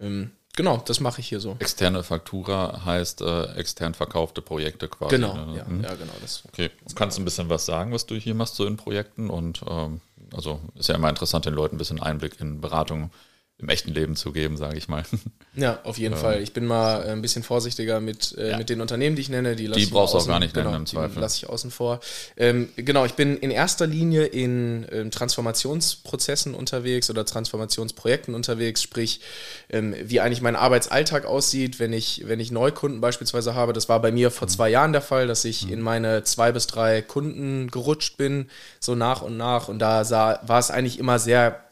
ähm, 0.00 0.32
Genau, 0.58 0.82
das 0.84 0.98
mache 0.98 1.20
ich 1.20 1.28
hier 1.28 1.38
so. 1.38 1.54
Externe 1.60 2.02
Faktura 2.02 2.84
heißt 2.84 3.20
äh, 3.20 3.44
extern 3.52 3.94
verkaufte 3.94 4.42
Projekte 4.42 4.88
quasi. 4.88 5.14
Genau, 5.14 5.32
ne? 5.34 5.56
ja, 5.56 5.64
mhm. 5.64 5.84
ja, 5.84 5.94
genau. 5.94 6.12
Das 6.20 6.42
okay, 6.48 6.72
kannst 6.96 7.16
du 7.16 7.22
ein 7.22 7.24
bisschen 7.24 7.48
was 7.48 7.64
sagen, 7.64 7.92
was 7.92 8.06
du 8.06 8.16
hier 8.16 8.34
machst 8.34 8.56
so 8.56 8.66
in 8.66 8.76
Projekten 8.76 9.30
und 9.30 9.62
ähm, 9.68 10.00
also 10.34 10.58
ist 10.74 10.88
ja 10.88 10.96
immer 10.96 11.10
interessant, 11.10 11.46
den 11.46 11.54
Leuten 11.54 11.76
ein 11.76 11.78
bisschen 11.78 12.02
Einblick 12.02 12.40
in 12.40 12.60
Beratung 12.60 13.12
im 13.60 13.68
echten 13.68 13.92
Leben 13.92 14.14
zu 14.14 14.30
geben, 14.32 14.56
sage 14.56 14.78
ich 14.78 14.88
mal. 14.88 15.04
Ja, 15.54 15.80
auf 15.82 15.98
jeden 15.98 16.14
ähm, 16.14 16.20
Fall. 16.20 16.40
Ich 16.40 16.52
bin 16.52 16.66
mal 16.66 17.02
äh, 17.02 17.10
ein 17.10 17.20
bisschen 17.20 17.42
vorsichtiger 17.42 17.98
mit, 17.98 18.32
äh, 18.38 18.50
ja. 18.50 18.58
mit 18.58 18.70
den 18.70 18.80
Unternehmen, 18.80 19.16
die 19.16 19.22
ich 19.22 19.28
nenne. 19.28 19.56
Die, 19.56 19.68
die 19.68 19.86
brauchst 19.86 20.14
du 20.14 20.18
auch 20.18 20.26
gar 20.28 20.38
nicht 20.38 20.54
genau, 20.54 20.70
nennen 20.70 20.82
im 20.82 20.86
Zweifel. 20.86 21.20
lasse 21.20 21.38
ich 21.38 21.50
außen 21.50 21.72
vor. 21.72 21.98
Ähm, 22.36 22.68
genau, 22.76 23.04
ich 23.04 23.14
bin 23.14 23.36
in 23.36 23.50
erster 23.50 23.88
Linie 23.88 24.26
in 24.26 24.86
ähm, 24.92 25.10
Transformationsprozessen 25.10 26.54
unterwegs 26.54 27.10
oder 27.10 27.24
Transformationsprojekten 27.24 28.36
unterwegs, 28.36 28.82
sprich, 28.82 29.20
ähm, 29.68 29.96
wie 30.00 30.20
eigentlich 30.20 30.42
mein 30.42 30.54
Arbeitsalltag 30.54 31.24
aussieht, 31.24 31.80
wenn 31.80 31.92
ich, 31.92 32.22
wenn 32.26 32.38
ich 32.38 32.52
Neukunden 32.52 33.00
beispielsweise 33.00 33.56
habe. 33.56 33.72
Das 33.72 33.88
war 33.88 34.00
bei 34.00 34.12
mir 34.12 34.30
vor 34.30 34.46
mhm. 34.46 34.52
zwei 34.52 34.68
Jahren 34.68 34.92
der 34.92 35.02
Fall, 35.02 35.26
dass 35.26 35.44
ich 35.44 35.66
mhm. 35.66 35.72
in 35.72 35.80
meine 35.80 36.22
zwei 36.22 36.52
bis 36.52 36.68
drei 36.68 37.02
Kunden 37.02 37.68
gerutscht 37.72 38.16
bin, 38.16 38.48
so 38.78 38.94
nach 38.94 39.22
und 39.22 39.36
nach. 39.36 39.66
Und 39.66 39.80
da 39.80 40.04
sah, 40.04 40.38
war 40.46 40.60
es 40.60 40.70
eigentlich 40.70 41.00
immer 41.00 41.18
sehr 41.18 41.64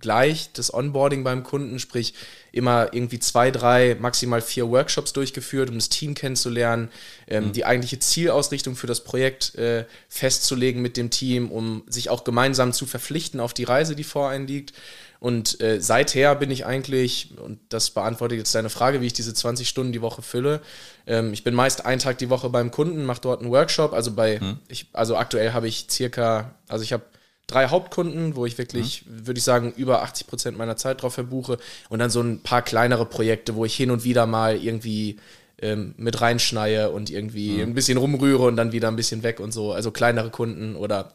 gleich 0.00 0.52
das 0.52 0.72
Onboarding 0.72 1.24
beim 1.24 1.42
Kunden, 1.42 1.78
sprich 1.78 2.14
immer 2.52 2.92
irgendwie 2.92 3.18
zwei, 3.18 3.50
drei, 3.50 3.96
maximal 4.00 4.40
vier 4.40 4.68
Workshops 4.70 5.12
durchgeführt, 5.12 5.68
um 5.68 5.76
das 5.76 5.88
Team 5.88 6.14
kennenzulernen, 6.14 6.90
ähm, 7.28 7.46
mhm. 7.46 7.52
die 7.52 7.64
eigentliche 7.64 7.98
Zielausrichtung 7.98 8.76
für 8.76 8.86
das 8.86 9.04
Projekt 9.04 9.54
äh, 9.54 9.84
festzulegen 10.08 10.82
mit 10.82 10.96
dem 10.96 11.10
Team, 11.10 11.50
um 11.50 11.82
sich 11.86 12.10
auch 12.10 12.24
gemeinsam 12.24 12.72
zu 12.72 12.86
verpflichten 12.86 13.40
auf 13.40 13.54
die 13.54 13.64
Reise, 13.64 13.94
die 13.94 14.04
vor 14.04 14.30
einem 14.30 14.46
liegt. 14.46 14.72
Und 15.20 15.60
äh, 15.60 15.80
seither 15.80 16.34
bin 16.34 16.50
ich 16.50 16.64
eigentlich, 16.64 17.34
und 17.44 17.60
das 17.68 17.90
beantwortet 17.90 18.38
jetzt 18.38 18.54
deine 18.54 18.70
Frage, 18.70 19.02
wie 19.02 19.06
ich 19.06 19.12
diese 19.12 19.34
20 19.34 19.68
Stunden 19.68 19.92
die 19.92 20.00
Woche 20.00 20.22
fülle. 20.22 20.62
Ähm, 21.06 21.34
ich 21.34 21.44
bin 21.44 21.54
meist 21.54 21.84
einen 21.84 22.00
Tag 22.00 22.16
die 22.18 22.30
Woche 22.30 22.48
beim 22.48 22.70
Kunden, 22.70 23.04
mache 23.04 23.20
dort 23.20 23.42
einen 23.42 23.50
Workshop. 23.50 23.92
Also 23.92 24.12
bei, 24.12 24.40
hm. 24.40 24.58
ich, 24.68 24.86
also 24.94 25.16
aktuell 25.16 25.52
habe 25.52 25.68
ich 25.68 25.86
circa, 25.90 26.54
also 26.68 26.82
ich 26.82 26.94
habe 26.94 27.02
drei 27.50 27.68
Hauptkunden, 27.68 28.36
wo 28.36 28.46
ich 28.46 28.58
wirklich, 28.58 29.04
mhm. 29.06 29.26
würde 29.26 29.38
ich 29.38 29.44
sagen, 29.44 29.72
über 29.76 30.02
80 30.02 30.26
Prozent 30.26 30.58
meiner 30.58 30.76
Zeit 30.76 31.02
drauf 31.02 31.14
verbuche. 31.14 31.58
Und 31.88 31.98
dann 31.98 32.10
so 32.10 32.20
ein 32.20 32.42
paar 32.42 32.62
kleinere 32.62 33.06
Projekte, 33.06 33.54
wo 33.54 33.64
ich 33.64 33.74
hin 33.74 33.90
und 33.90 34.04
wieder 34.04 34.26
mal 34.26 34.56
irgendwie 34.56 35.16
ähm, 35.62 35.94
mit 35.96 36.20
reinschneie 36.20 36.90
und 36.90 37.10
irgendwie 37.10 37.54
mhm. 37.54 37.70
ein 37.70 37.74
bisschen 37.74 37.98
rumrühre 37.98 38.44
und 38.44 38.56
dann 38.56 38.72
wieder 38.72 38.88
ein 38.88 38.96
bisschen 38.96 39.22
weg 39.22 39.40
und 39.40 39.52
so. 39.52 39.72
Also 39.72 39.90
kleinere 39.90 40.30
Kunden 40.30 40.76
oder 40.76 41.12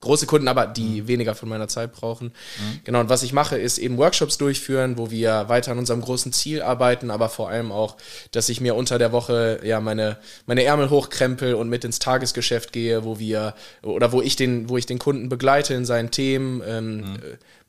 große 0.00 0.26
Kunden, 0.26 0.48
aber 0.48 0.66
die 0.66 1.02
mhm. 1.02 1.08
weniger 1.08 1.34
von 1.34 1.48
meiner 1.48 1.68
Zeit 1.68 1.92
brauchen. 1.92 2.28
Mhm. 2.28 2.80
Genau, 2.84 3.00
und 3.00 3.08
was 3.08 3.22
ich 3.22 3.32
mache, 3.32 3.58
ist 3.58 3.78
eben 3.78 3.98
Workshops 3.98 4.38
durchführen, 4.38 4.96
wo 4.96 5.10
wir 5.10 5.48
weiter 5.48 5.72
an 5.72 5.78
unserem 5.78 6.00
großen 6.00 6.32
Ziel 6.32 6.62
arbeiten, 6.62 7.10
aber 7.10 7.28
vor 7.28 7.48
allem 7.48 7.72
auch, 7.72 7.96
dass 8.30 8.48
ich 8.48 8.60
mir 8.60 8.74
unter 8.76 8.98
der 8.98 9.12
Woche 9.12 9.60
ja 9.64 9.80
meine, 9.80 10.18
meine 10.46 10.62
Ärmel 10.62 10.90
hochkrempel 10.90 11.54
und 11.54 11.68
mit 11.68 11.84
ins 11.84 11.98
Tagesgeschäft 11.98 12.72
gehe, 12.72 13.04
wo 13.04 13.18
wir 13.18 13.54
oder 13.82 14.12
wo 14.12 14.22
ich 14.22 14.36
den, 14.36 14.68
wo 14.68 14.76
ich 14.76 14.86
den 14.86 14.98
Kunden 14.98 15.28
begleite 15.28 15.74
in 15.74 15.84
seinen 15.84 16.10
Themen. 16.10 16.62
Ähm, 16.64 16.96
mhm. 16.96 17.18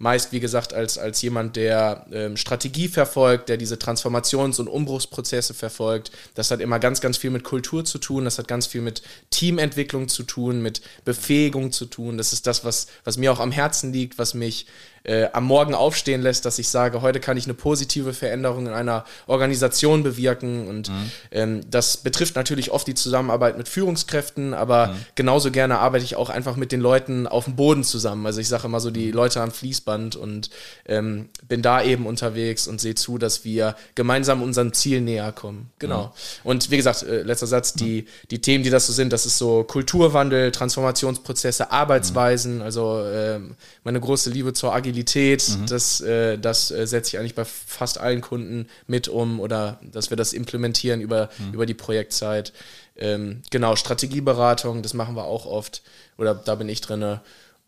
Meist, 0.01 0.31
wie 0.31 0.39
gesagt, 0.39 0.73
als, 0.73 0.97
als 0.97 1.21
jemand, 1.21 1.57
der 1.57 2.05
ähm, 2.13 2.37
Strategie 2.37 2.87
verfolgt, 2.87 3.49
der 3.49 3.57
diese 3.57 3.75
Transformations- 3.75 4.57
und 4.57 4.69
Umbruchsprozesse 4.69 5.53
verfolgt. 5.53 6.11
Das 6.35 6.51
hat 6.51 6.61
immer 6.61 6.79
ganz, 6.79 7.01
ganz 7.01 7.17
viel 7.17 7.31
mit 7.31 7.43
Kultur 7.43 7.83
zu 7.83 7.97
tun, 7.97 8.23
das 8.23 8.37
hat 8.37 8.47
ganz 8.47 8.65
viel 8.65 8.79
mit 8.79 9.01
Teamentwicklung 9.29 10.07
zu 10.07 10.23
tun, 10.23 10.61
mit 10.61 10.81
Befähigung 11.03 11.73
zu 11.73 11.78
tun. 11.85 12.17
Das 12.17 12.33
ist 12.33 12.47
das, 12.47 12.63
was, 12.63 12.87
was 13.03 13.17
mir 13.17 13.31
auch 13.31 13.39
am 13.39 13.51
Herzen 13.51 13.93
liegt, 13.93 14.17
was 14.17 14.33
mich 14.33 14.67
äh, 15.03 15.27
am 15.33 15.45
Morgen 15.45 15.73
aufstehen 15.73 16.21
lässt, 16.21 16.45
dass 16.45 16.59
ich 16.59 16.69
sage, 16.69 17.01
heute 17.01 17.19
kann 17.19 17.37
ich 17.37 17.45
eine 17.45 17.53
positive 17.53 18.13
Veränderung 18.13 18.67
in 18.67 18.73
einer 18.73 19.05
Organisation 19.27 20.03
bewirken. 20.03 20.67
Und 20.67 20.89
mhm. 20.89 21.11
ähm, 21.31 21.61
das 21.69 21.97
betrifft 21.97 22.35
natürlich 22.35 22.71
oft 22.71 22.87
die 22.87 22.93
Zusammenarbeit 22.93 23.57
mit 23.57 23.67
Führungskräften, 23.67 24.53
aber 24.53 24.87
mhm. 24.87 25.05
genauso 25.15 25.51
gerne 25.51 25.79
arbeite 25.79 26.05
ich 26.05 26.15
auch 26.15 26.29
einfach 26.29 26.55
mit 26.55 26.71
den 26.71 26.81
Leuten 26.81 27.27
auf 27.27 27.45
dem 27.45 27.55
Boden 27.55 27.83
zusammen. 27.83 28.25
Also 28.25 28.39
ich 28.39 28.47
sage 28.47 28.67
immer 28.67 28.79
so 28.79 28.91
die 28.91 29.07
mhm. 29.07 29.13
Leute 29.13 29.41
am 29.41 29.51
Fließband 29.51 30.15
und 30.15 30.49
ähm, 30.85 31.29
bin 31.47 31.61
da 31.61 31.81
eben 31.81 32.05
unterwegs 32.05 32.67
und 32.67 32.79
sehe 32.79 32.95
zu, 32.95 33.17
dass 33.17 33.43
wir 33.43 33.75
gemeinsam 33.95 34.41
unserem 34.41 34.73
Ziel 34.73 35.01
näher 35.01 35.31
kommen. 35.31 35.71
Genau. 35.79 36.05
Mhm. 36.05 36.49
Und 36.49 36.71
wie 36.71 36.77
gesagt, 36.77 37.03
äh, 37.03 37.23
letzter 37.23 37.47
Satz, 37.47 37.73
die, 37.73 38.03
mhm. 38.03 38.27
die 38.31 38.41
Themen, 38.41 38.63
die 38.63 38.69
das 38.69 38.87
so 38.87 38.93
sind, 38.93 39.11
das 39.11 39.25
ist 39.25 39.37
so 39.37 39.63
Kulturwandel, 39.63 40.51
Transformationsprozesse, 40.51 41.71
Arbeitsweisen, 41.71 42.57
mhm. 42.57 42.61
also 42.61 43.03
äh, 43.03 43.39
meine 43.83 43.99
große 43.99 44.29
Liebe 44.29 44.53
zur 44.53 44.73
Agilität 44.73 44.98
Agilität, 44.99 45.57
mhm. 45.57 45.65
das, 45.67 46.01
äh, 46.01 46.37
das 46.37 46.71
äh, 46.71 46.85
setze 46.85 47.09
ich 47.15 47.19
eigentlich 47.19 47.35
bei 47.35 47.45
fast 47.45 47.97
allen 47.97 48.21
Kunden 48.21 48.67
mit 48.87 49.07
um 49.07 49.39
oder 49.39 49.79
dass 49.81 50.09
wir 50.09 50.17
das 50.17 50.33
implementieren 50.33 51.01
über, 51.01 51.29
mhm. 51.37 51.53
über 51.53 51.65
die 51.65 51.73
Projektzeit. 51.73 52.53
Ähm, 52.97 53.41
genau, 53.49 53.75
Strategieberatung, 53.75 54.81
das 54.81 54.93
machen 54.93 55.15
wir 55.15 55.23
auch 55.23 55.45
oft 55.45 55.81
oder 56.17 56.35
da 56.35 56.55
bin 56.55 56.67
ich 56.67 56.81
drin. 56.81 57.19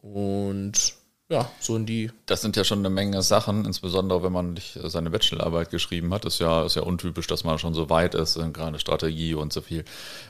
Und 0.02 0.94
ja, 1.32 1.50
so 1.62 1.78
in 1.78 1.86
die. 1.86 2.12
Das 2.26 2.42
sind 2.42 2.58
ja 2.58 2.66
schon 2.66 2.80
eine 2.80 2.90
Menge 2.90 3.22
Sachen, 3.22 3.64
insbesondere 3.64 4.22
wenn 4.22 4.34
man 4.34 4.54
nicht 4.54 4.78
seine 4.84 5.10
Bachelorarbeit 5.10 5.72
geschrieben 5.72 6.14
hat. 6.14 6.26
Ist 6.26 6.40
ja, 6.40 6.66
ist 6.66 6.76
ja 6.76 6.82
untypisch, 6.82 7.26
dass 7.26 7.46
man 7.46 7.58
schon 7.58 7.74
so 7.74 7.90
weit 7.90 8.16
ist, 8.16 8.38
gerade 8.52 8.80
Strategie 8.80 9.34
und 9.34 9.54
so 9.54 9.62
viel 9.62 9.86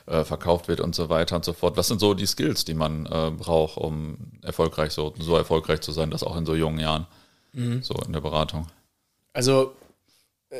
äh, 0.05 0.23
verkauft 0.23 0.67
wird 0.67 0.79
und 0.79 0.93
so 0.93 1.09
weiter 1.09 1.35
und 1.35 1.43
so 1.43 1.53
fort. 1.53 1.75
Was 1.75 1.87
sind 1.87 1.99
so 1.99 2.13
die 2.13 2.27
Skills, 2.27 2.65
die 2.65 2.75
man 2.75 3.07
äh, 3.07 3.31
braucht, 3.31 3.77
um 3.77 4.17
erfolgreich 4.43 4.91
so, 4.91 5.15
so 5.17 5.35
erfolgreich 5.35 5.81
zu 5.81 5.91
sein, 5.91 6.11
das 6.11 6.23
auch 6.23 6.37
in 6.37 6.45
so 6.45 6.53
jungen 6.53 6.77
Jahren, 6.77 7.07
mhm. 7.53 7.81
so 7.81 7.95
in 8.05 8.13
der 8.13 8.21
Beratung? 8.21 8.67
Also 9.33 9.73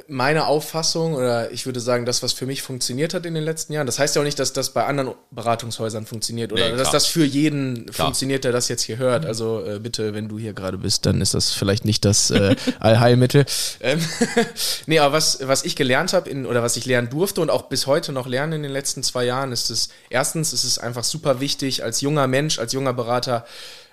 meine 0.07 0.47
Auffassung 0.47 1.15
oder 1.15 1.51
ich 1.51 1.65
würde 1.65 1.81
sagen, 1.81 2.05
das, 2.05 2.23
was 2.23 2.31
für 2.31 2.45
mich 2.45 2.61
funktioniert 2.61 3.13
hat 3.13 3.25
in 3.25 3.33
den 3.33 3.43
letzten 3.43 3.73
Jahren, 3.73 3.85
das 3.85 3.99
heißt 3.99 4.15
ja 4.15 4.21
auch 4.21 4.25
nicht, 4.25 4.39
dass 4.39 4.53
das 4.53 4.69
bei 4.69 4.85
anderen 4.85 5.13
Beratungshäusern 5.31 6.05
funktioniert 6.05 6.53
oder 6.53 6.69
nee, 6.69 6.77
dass 6.77 6.91
das 6.91 7.07
für 7.07 7.25
jeden 7.25 7.87
klar. 7.87 8.07
funktioniert, 8.07 8.45
der 8.45 8.53
das 8.53 8.69
jetzt 8.69 8.83
hier 8.83 8.97
hört. 8.97 9.25
Also 9.25 9.65
äh, 9.65 9.79
bitte, 9.79 10.13
wenn 10.13 10.29
du 10.29 10.39
hier 10.39 10.53
gerade 10.53 10.77
bist, 10.77 11.05
dann 11.05 11.19
ist 11.19 11.33
das 11.33 11.51
vielleicht 11.51 11.83
nicht 11.83 12.05
das 12.05 12.31
äh, 12.31 12.55
Allheilmittel. 12.79 13.45
Ähm, 13.81 13.99
nee, 14.85 14.99
aber 14.99 15.13
was, 15.13 15.45
was 15.45 15.65
ich 15.65 15.75
gelernt 15.75 16.13
habe 16.13 16.31
oder 16.45 16.63
was 16.63 16.77
ich 16.77 16.85
lernen 16.85 17.09
durfte 17.09 17.41
und 17.41 17.49
auch 17.49 17.63
bis 17.63 17.85
heute 17.85 18.13
noch 18.13 18.27
lerne 18.27 18.55
in 18.55 18.63
den 18.63 18.71
letzten 18.71 19.03
zwei 19.03 19.25
Jahren, 19.25 19.51
ist 19.51 19.69
es, 19.69 19.89
erstens 20.09 20.53
ist 20.53 20.63
es 20.63 20.79
einfach 20.79 21.03
super 21.03 21.41
wichtig, 21.41 21.83
als 21.83 21.99
junger 21.99 22.27
Mensch, 22.27 22.59
als 22.59 22.71
junger 22.71 22.93
Berater, 22.93 23.45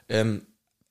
ähm, 0.09 0.43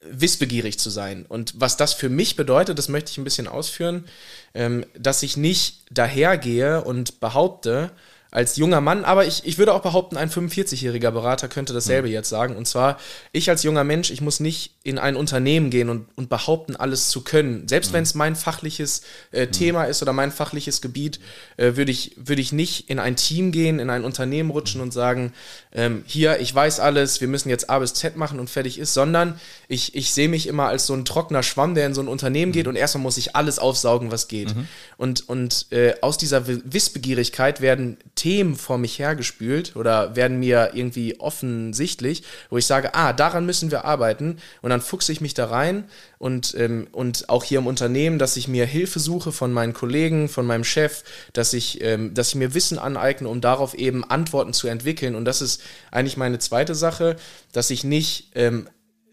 wissbegierig 0.01 0.79
zu 0.79 0.89
sein. 0.89 1.25
Und 1.27 1.53
was 1.57 1.77
das 1.77 1.93
für 1.93 2.10
mich 2.10 2.36
bedeutet, 2.36 2.77
das 2.77 2.89
möchte 2.89 3.12
ich 3.12 3.17
ein 3.17 3.23
bisschen 3.23 3.47
ausführen, 3.47 4.05
ähm, 4.53 4.86
dass 4.97 5.23
ich 5.23 5.38
nicht 5.38 5.83
dahergehe 5.91 6.83
und 6.83 7.19
behaupte, 7.19 7.91
als 8.29 8.57
junger 8.57 8.81
Mann, 8.81 9.05
aber 9.05 9.25
ich, 9.25 9.45
ich 9.45 9.57
würde 9.57 9.73
auch 9.73 9.81
behaupten, 9.81 10.17
ein 10.17 10.29
45-jähriger 10.29 11.11
Berater 11.11 11.47
könnte 11.47 11.73
dasselbe 11.73 12.07
mhm. 12.07 12.13
jetzt 12.13 12.29
sagen. 12.29 12.55
Und 12.55 12.67
zwar, 12.67 12.99
ich 13.31 13.49
als 13.49 13.63
junger 13.63 13.83
Mensch, 13.83 14.11
ich 14.11 14.21
muss 14.21 14.39
nicht 14.39 14.73
in 14.83 14.99
ein 14.99 15.15
Unternehmen 15.15 15.69
gehen 15.69 15.89
und, 15.89 16.07
und 16.15 16.29
behaupten, 16.29 16.75
alles 16.75 17.09
zu 17.09 17.21
können. 17.21 17.67
Selbst 17.67 17.91
mhm. 17.91 17.95
wenn 17.95 18.03
es 18.03 18.15
mein 18.15 18.35
fachliches 18.35 19.01
äh, 19.31 19.45
mhm. 19.45 19.51
Thema 19.51 19.83
ist 19.85 20.01
oder 20.01 20.13
mein 20.13 20.31
fachliches 20.31 20.81
Gebiet, 20.81 21.19
äh, 21.55 21.75
würde 21.75 21.91
ich, 21.91 22.15
würd 22.17 22.39
ich 22.39 22.51
nicht 22.51 22.89
in 22.89 22.99
ein 22.99 23.15
Team 23.15 23.51
gehen, 23.51 23.79
in 23.79 23.89
ein 23.89 24.03
Unternehmen 24.03 24.49
rutschen 24.49 24.81
und 24.81 24.91
sagen, 24.91 25.33
ähm, 25.73 26.03
hier, 26.05 26.39
ich 26.39 26.53
weiß 26.53 26.79
alles, 26.79 27.21
wir 27.21 27.27
müssen 27.29 27.49
jetzt 27.49 27.69
A 27.69 27.79
bis 27.79 27.93
Z 27.93 28.17
machen 28.17 28.39
und 28.39 28.49
fertig 28.49 28.77
ist, 28.77 28.93
sondern 28.93 29.39
ich, 29.67 29.95
ich 29.95 30.13
sehe 30.13 30.29
mich 30.29 30.47
immer 30.47 30.67
als 30.67 30.85
so 30.85 30.93
ein 30.93 31.05
trockener 31.05 31.43
Schwamm, 31.43 31.75
der 31.75 31.85
in 31.85 31.93
so 31.93 32.01
ein 32.01 32.07
Unternehmen 32.07 32.51
geht 32.51 32.65
mhm. 32.65 32.71
und 32.71 32.75
erstmal 32.75 33.03
muss 33.03 33.17
ich 33.17 33.35
alles 33.35 33.59
aufsaugen, 33.59 34.11
was 34.11 34.27
geht. 34.27 34.55
Mhm. 34.55 34.67
Und, 34.97 35.29
und 35.29 35.67
äh, 35.71 35.95
aus 36.01 36.17
dieser 36.17 36.47
Wissbegierigkeit 36.47 37.61
werden 37.61 37.97
Themen 38.17 38.58
vor 38.58 38.77
mich 38.77 38.99
hergespült 38.99 39.77
oder 39.77 40.17
werden 40.17 40.39
mir 40.39 40.71
irgendwie 40.73 41.19
offensichtlich, 41.21 42.23
wo 42.49 42.58
ich 42.58 42.65
sage, 42.65 42.93
ah, 42.93 43.13
daran 43.13 43.45
müssen 43.45 43.71
wir 43.71 43.86
arbeiten. 43.86 44.39
Und 44.62 44.71
dann 44.71 44.82
fuchse 44.82 45.13
ich 45.13 45.21
mich 45.21 45.34
da 45.34 45.45
rein 45.45 45.86
und, 46.17 46.53
ähm, 46.58 46.88
und 46.91 47.30
auch 47.30 47.45
hier 47.45 47.60
im 47.60 47.67
Unternehmen, 47.67 48.19
dass 48.19 48.36
ich 48.36 48.49
mir 48.49 48.65
Hilfe 48.65 48.99
suche 48.99 49.32
von 49.32 49.53
meinen 49.53 49.73
Kollegen, 49.73 50.27
von 50.27 50.45
meinem 50.45 50.65
Chef, 50.65 51.03
dass 51.32 51.53
ich, 51.53 51.82
ähm, 51.82 52.13
dass 52.13 52.30
ich 52.30 52.36
mir 52.36 52.53
Wissen 52.53 52.80
aneigne, 52.80 53.30
um 53.30 53.39
darauf 53.39 53.73
eben 53.73 54.03
Antworten 54.03 54.51
zu 54.51 54.67
entwickeln. 54.67 55.15
Und 55.15 55.23
das 55.23 55.41
ist 55.41 55.62
eigentlich 55.91 56.17
meine 56.17 56.39
zweite 56.39 56.75
Sache, 56.75 57.15
dass 57.53 57.69
ich 57.69 57.84
nicht, 57.86 58.32
ähm, 58.36 58.67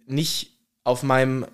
nicht 0.07 0.59
auf 0.83 1.03
meinem 1.03 1.47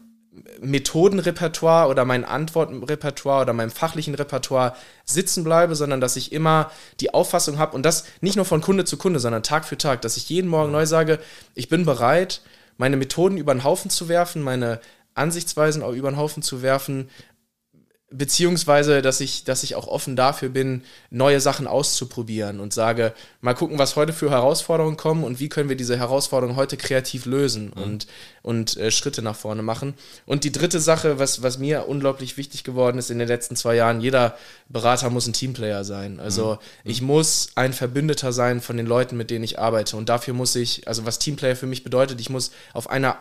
Methodenrepertoire 0.61 1.88
oder 1.88 2.05
mein 2.05 2.24
Antwortenrepertoire 2.24 3.42
oder 3.42 3.53
meinem 3.53 3.70
fachlichen 3.70 4.14
Repertoire 4.14 4.74
sitzen 5.05 5.44
bleibe, 5.44 5.74
sondern 5.74 6.00
dass 6.00 6.16
ich 6.16 6.33
immer 6.33 6.70
die 7.00 7.12
Auffassung 7.12 7.59
habe 7.59 7.74
und 7.74 7.85
das 7.85 8.05
nicht 8.20 8.37
nur 8.37 8.44
von 8.44 8.61
Kunde 8.61 8.85
zu 8.85 8.96
Kunde, 8.96 9.20
sondern 9.20 9.42
Tag 9.42 9.64
für 9.64 9.79
Tag, 9.79 10.03
dass 10.03 10.16
ich 10.16 10.29
jeden 10.29 10.48
Morgen 10.48 10.72
neu 10.72 10.87
sage, 10.87 11.18
ich 11.55 11.68
bin 11.68 11.85
bereit, 11.85 12.42
meine 12.76 12.96
Methoden 12.96 13.37
über 13.37 13.55
den 13.55 13.64
Haufen 13.64 13.90
zu 13.90 14.09
werfen, 14.09 14.42
meine 14.42 14.81
Ansichtsweisen 15.14 15.83
auch 15.83 15.92
über 15.92 16.11
den 16.11 16.16
Haufen 16.16 16.42
zu 16.42 16.62
werfen, 16.62 17.11
beziehungsweise 18.11 19.03
dass 19.03 19.20
ich, 19.20 19.44
dass 19.44 19.62
ich 19.62 19.77
auch 19.77 19.87
offen 19.87 20.16
dafür 20.16 20.49
bin, 20.49 20.83
neue 21.11 21.40
Sachen 21.40 21.68
auszuprobieren 21.68 22.59
und 22.59 22.75
sage, 22.75 23.14
mal 23.40 23.55
gucken, 23.55 23.79
was 23.79 23.94
heute 23.94 24.12
für 24.12 24.31
Herausforderungen 24.31 24.96
kommen 24.96 25.23
und 25.23 25.38
wie 25.38 25.49
können 25.49 25.68
wir 25.68 25.77
diese 25.77 25.96
Herausforderungen 25.96 26.57
heute 26.57 26.77
kreativ 26.77 27.25
lösen 27.25 27.73
mhm. 27.75 27.83
und, 27.83 28.07
und 28.42 28.77
äh, 28.77 28.90
Schritte 28.90 29.23
nach 29.23 29.37
vorne 29.37 29.62
machen. 29.62 29.94
Und 30.27 30.42
die 30.42 30.51
dritte 30.51 30.81
Sache, 30.81 31.20
was, 31.20 31.42
was 31.44 31.59
mir 31.59 31.87
unglaublich 31.87 32.37
wichtig 32.37 32.64
geworden 32.64 32.99
ist 32.99 33.11
in 33.11 33.20
den 33.20 33.29
letzten 33.29 33.55
zwei 33.55 33.77
Jahren, 33.77 34.01
jeder 34.01 34.37
Berater 34.68 35.09
muss 35.09 35.29
ein 35.29 35.33
Teamplayer 35.33 35.85
sein. 35.85 36.18
Also 36.18 36.59
mhm. 36.85 36.90
ich 36.90 37.03
muss 37.03 37.51
ein 37.55 37.73
Verbündeter 37.73 38.33
sein 38.33 38.61
von 38.61 38.77
den 38.77 38.87
Leuten, 38.87 39.16
mit 39.16 39.31
denen 39.31 39.44
ich 39.44 39.61
arbeite. 39.61 39.96
Und 39.96 40.09
dafür 40.09 40.35
muss 40.35 40.57
ich, 40.57 40.88
also 40.88 41.07
was 41.07 41.20
Teamplayer 41.20 41.55
für 41.55 41.66
mich 41.66 41.85
bedeutet, 41.85 42.20
ich 42.20 42.29
muss 42.29 42.51
auf 42.73 42.90
einer 42.90 43.18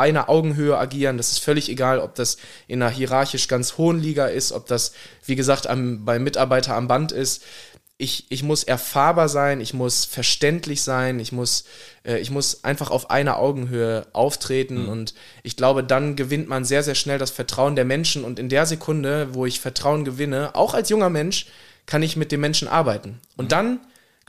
einer 0.00 0.28
Augenhöhe 0.28 0.76
agieren. 0.76 1.16
Das 1.16 1.30
ist 1.30 1.38
völlig 1.38 1.68
egal, 1.68 2.00
ob 2.00 2.14
das 2.14 2.38
in 2.66 2.82
einer 2.82 2.90
hierarchisch 2.90 3.48
ganz 3.48 3.78
hohen 3.78 4.00
Liga 4.00 4.26
ist, 4.26 4.52
ob 4.52 4.66
das, 4.66 4.92
wie 5.24 5.36
gesagt, 5.36 5.66
am, 5.66 6.04
beim 6.04 6.24
Mitarbeiter 6.24 6.74
am 6.74 6.88
Band 6.88 7.12
ist. 7.12 7.42
Ich, 7.98 8.24
ich 8.30 8.42
muss 8.42 8.64
erfahrbar 8.64 9.28
sein, 9.28 9.60
ich 9.60 9.74
muss 9.74 10.06
verständlich 10.06 10.80
sein, 10.82 11.20
ich 11.20 11.32
muss, 11.32 11.64
äh, 12.02 12.18
ich 12.18 12.30
muss 12.30 12.64
einfach 12.64 12.90
auf 12.90 13.10
einer 13.10 13.38
Augenhöhe 13.38 14.06
auftreten 14.14 14.84
mhm. 14.84 14.88
und 14.88 15.14
ich 15.42 15.54
glaube, 15.54 15.84
dann 15.84 16.16
gewinnt 16.16 16.48
man 16.48 16.64
sehr, 16.64 16.82
sehr 16.82 16.94
schnell 16.94 17.18
das 17.18 17.30
Vertrauen 17.30 17.76
der 17.76 17.84
Menschen 17.84 18.24
und 18.24 18.38
in 18.38 18.48
der 18.48 18.64
Sekunde, 18.64 19.34
wo 19.34 19.44
ich 19.44 19.60
Vertrauen 19.60 20.06
gewinne, 20.06 20.54
auch 20.54 20.72
als 20.72 20.88
junger 20.88 21.10
Mensch, 21.10 21.46
kann 21.84 22.02
ich 22.02 22.16
mit 22.16 22.32
den 22.32 22.40
Menschen 22.40 22.68
arbeiten. 22.68 23.20
Und 23.36 23.46
mhm. 23.46 23.50
dann 23.50 23.80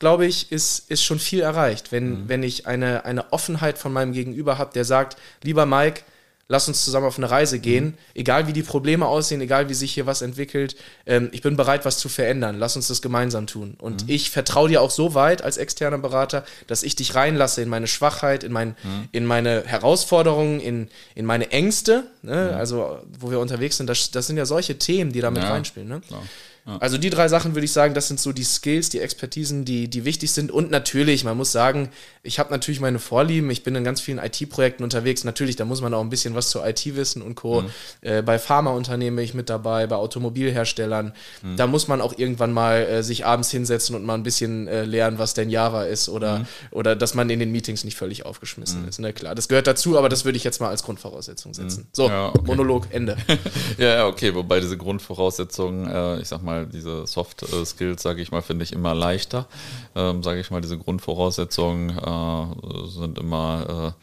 glaube 0.01 0.25
ich, 0.25 0.51
ist, 0.51 0.89
ist 0.89 1.03
schon 1.03 1.19
viel 1.19 1.41
erreicht, 1.41 1.91
wenn, 1.91 2.23
mhm. 2.23 2.23
wenn 2.27 2.41
ich 2.41 2.65
eine, 2.65 3.05
eine 3.05 3.31
Offenheit 3.31 3.77
von 3.77 3.93
meinem 3.93 4.13
Gegenüber 4.13 4.57
habe, 4.57 4.73
der 4.73 4.83
sagt, 4.83 5.15
lieber 5.43 5.67
Mike, 5.67 6.01
lass 6.47 6.67
uns 6.67 6.83
zusammen 6.83 7.05
auf 7.05 7.19
eine 7.19 7.29
Reise 7.29 7.59
gehen, 7.59 7.85
mhm. 7.85 7.93
egal 8.15 8.47
wie 8.47 8.53
die 8.53 8.63
Probleme 8.63 9.05
aussehen, 9.05 9.41
egal 9.41 9.69
wie 9.69 9.75
sich 9.75 9.93
hier 9.93 10.07
was 10.07 10.23
entwickelt, 10.23 10.75
ähm, 11.05 11.29
ich 11.33 11.43
bin 11.43 11.55
bereit, 11.55 11.85
was 11.85 11.99
zu 11.99 12.09
verändern, 12.09 12.57
lass 12.57 12.75
uns 12.75 12.87
das 12.87 13.03
gemeinsam 13.03 13.45
tun. 13.45 13.75
Und 13.79 14.03
mhm. 14.03 14.09
ich 14.09 14.31
vertraue 14.31 14.69
dir 14.69 14.81
auch 14.81 14.89
so 14.89 15.13
weit 15.13 15.43
als 15.43 15.57
externer 15.57 15.99
Berater, 15.99 16.43
dass 16.65 16.81
ich 16.81 16.95
dich 16.95 17.13
reinlasse 17.13 17.61
in 17.61 17.69
meine 17.69 17.87
Schwachheit, 17.87 18.43
in, 18.43 18.51
mein, 18.51 18.69
mhm. 18.69 19.07
in 19.11 19.25
meine 19.27 19.63
Herausforderungen, 19.67 20.59
in, 20.59 20.89
in 21.13 21.25
meine 21.25 21.51
Ängste, 21.51 22.05
ne? 22.23 22.49
Mhm. 22.51 22.57
also 22.57 22.97
wo 23.19 23.29
wir 23.29 23.39
unterwegs 23.39 23.77
sind, 23.77 23.87
das, 23.87 24.09
das 24.09 24.25
sind 24.25 24.37
ja 24.37 24.47
solche 24.47 24.79
Themen, 24.79 25.11
die 25.11 25.21
da 25.21 25.29
mit 25.29 25.43
ja, 25.43 25.51
reinspielen. 25.51 25.87
Ne? 25.87 26.01
Also 26.79 26.97
die 26.99 27.09
drei 27.09 27.27
Sachen 27.27 27.55
würde 27.55 27.65
ich 27.65 27.71
sagen, 27.71 27.95
das 27.95 28.07
sind 28.07 28.19
so 28.19 28.31
die 28.31 28.43
Skills, 28.43 28.89
die 28.89 28.99
Expertisen, 28.99 29.65
die, 29.65 29.87
die 29.87 30.05
wichtig 30.05 30.31
sind. 30.31 30.51
Und 30.51 30.69
natürlich, 30.69 31.23
man 31.23 31.35
muss 31.35 31.51
sagen, 31.51 31.89
ich 32.21 32.37
habe 32.37 32.51
natürlich 32.51 32.79
meine 32.79 32.99
Vorlieben. 32.99 33.49
Ich 33.49 33.63
bin 33.63 33.73
in 33.73 33.83
ganz 33.83 33.99
vielen 33.99 34.19
IT-Projekten 34.19 34.83
unterwegs. 34.83 35.23
Natürlich, 35.23 35.55
da 35.55 35.65
muss 35.65 35.81
man 35.81 35.93
auch 35.95 36.01
ein 36.01 36.11
bisschen 36.11 36.35
was 36.35 36.51
zur 36.51 36.67
IT 36.67 36.95
wissen 36.95 37.23
und 37.23 37.33
Co. 37.33 37.61
Mhm. 37.61 37.69
Äh, 38.01 38.21
bei 38.21 38.37
Pharmaunternehmen 38.37 39.15
bin 39.15 39.25
ich 39.25 39.33
mit 39.33 39.49
dabei, 39.49 39.87
bei 39.87 39.95
Automobilherstellern. 39.95 41.13
Mhm. 41.41 41.57
Da 41.57 41.65
muss 41.65 41.87
man 41.87 41.99
auch 41.99 42.17
irgendwann 42.17 42.53
mal 42.53 42.81
äh, 42.81 43.03
sich 43.03 43.25
abends 43.25 43.49
hinsetzen 43.49 43.95
und 43.95 44.05
mal 44.05 44.13
ein 44.13 44.23
bisschen 44.23 44.67
äh, 44.67 44.85
lernen, 44.85 45.17
was 45.17 45.33
denn 45.33 45.49
Java 45.49 45.85
ist 45.85 46.09
oder, 46.09 46.39
mhm. 46.39 46.45
oder 46.69 46.95
dass 46.95 47.15
man 47.15 47.27
in 47.31 47.39
den 47.39 47.51
Meetings 47.51 47.83
nicht 47.83 47.97
völlig 47.97 48.23
aufgeschmissen 48.25 48.83
mhm. 48.83 48.89
ist. 48.89 48.99
Ne, 48.99 49.13
klar, 49.13 49.33
das 49.33 49.47
gehört 49.47 49.65
dazu, 49.65 49.97
aber 49.97 50.09
das 50.09 50.25
würde 50.25 50.37
ich 50.37 50.43
jetzt 50.43 50.61
mal 50.61 50.69
als 50.69 50.83
Grundvoraussetzung 50.83 51.55
setzen. 51.55 51.81
Mhm. 51.85 51.87
So, 51.91 52.07
ja, 52.07 52.27
okay. 52.27 52.41
Monolog, 52.45 52.87
Ende. 52.91 53.17
ja, 53.79 54.05
okay, 54.05 54.35
wobei 54.35 54.59
diese 54.59 54.77
Grundvoraussetzungen, 54.77 55.87
äh, 55.89 56.21
ich 56.21 56.27
sag 56.27 56.43
mal, 56.43 56.50
diese 56.65 57.05
Soft 57.07 57.45
Skills, 57.65 58.01
sage 58.01 58.21
ich 58.21 58.31
mal, 58.31 58.41
finde 58.41 58.63
ich 58.63 58.73
immer 58.73 58.93
leichter. 58.93 59.47
Ähm, 59.95 60.23
sage 60.23 60.39
ich 60.39 60.51
mal, 60.51 60.61
diese 60.61 60.77
Grundvoraussetzungen 60.77 61.97
äh, 61.97 62.87
sind 62.87 63.19
immer 63.19 63.95
äh, 63.97 64.01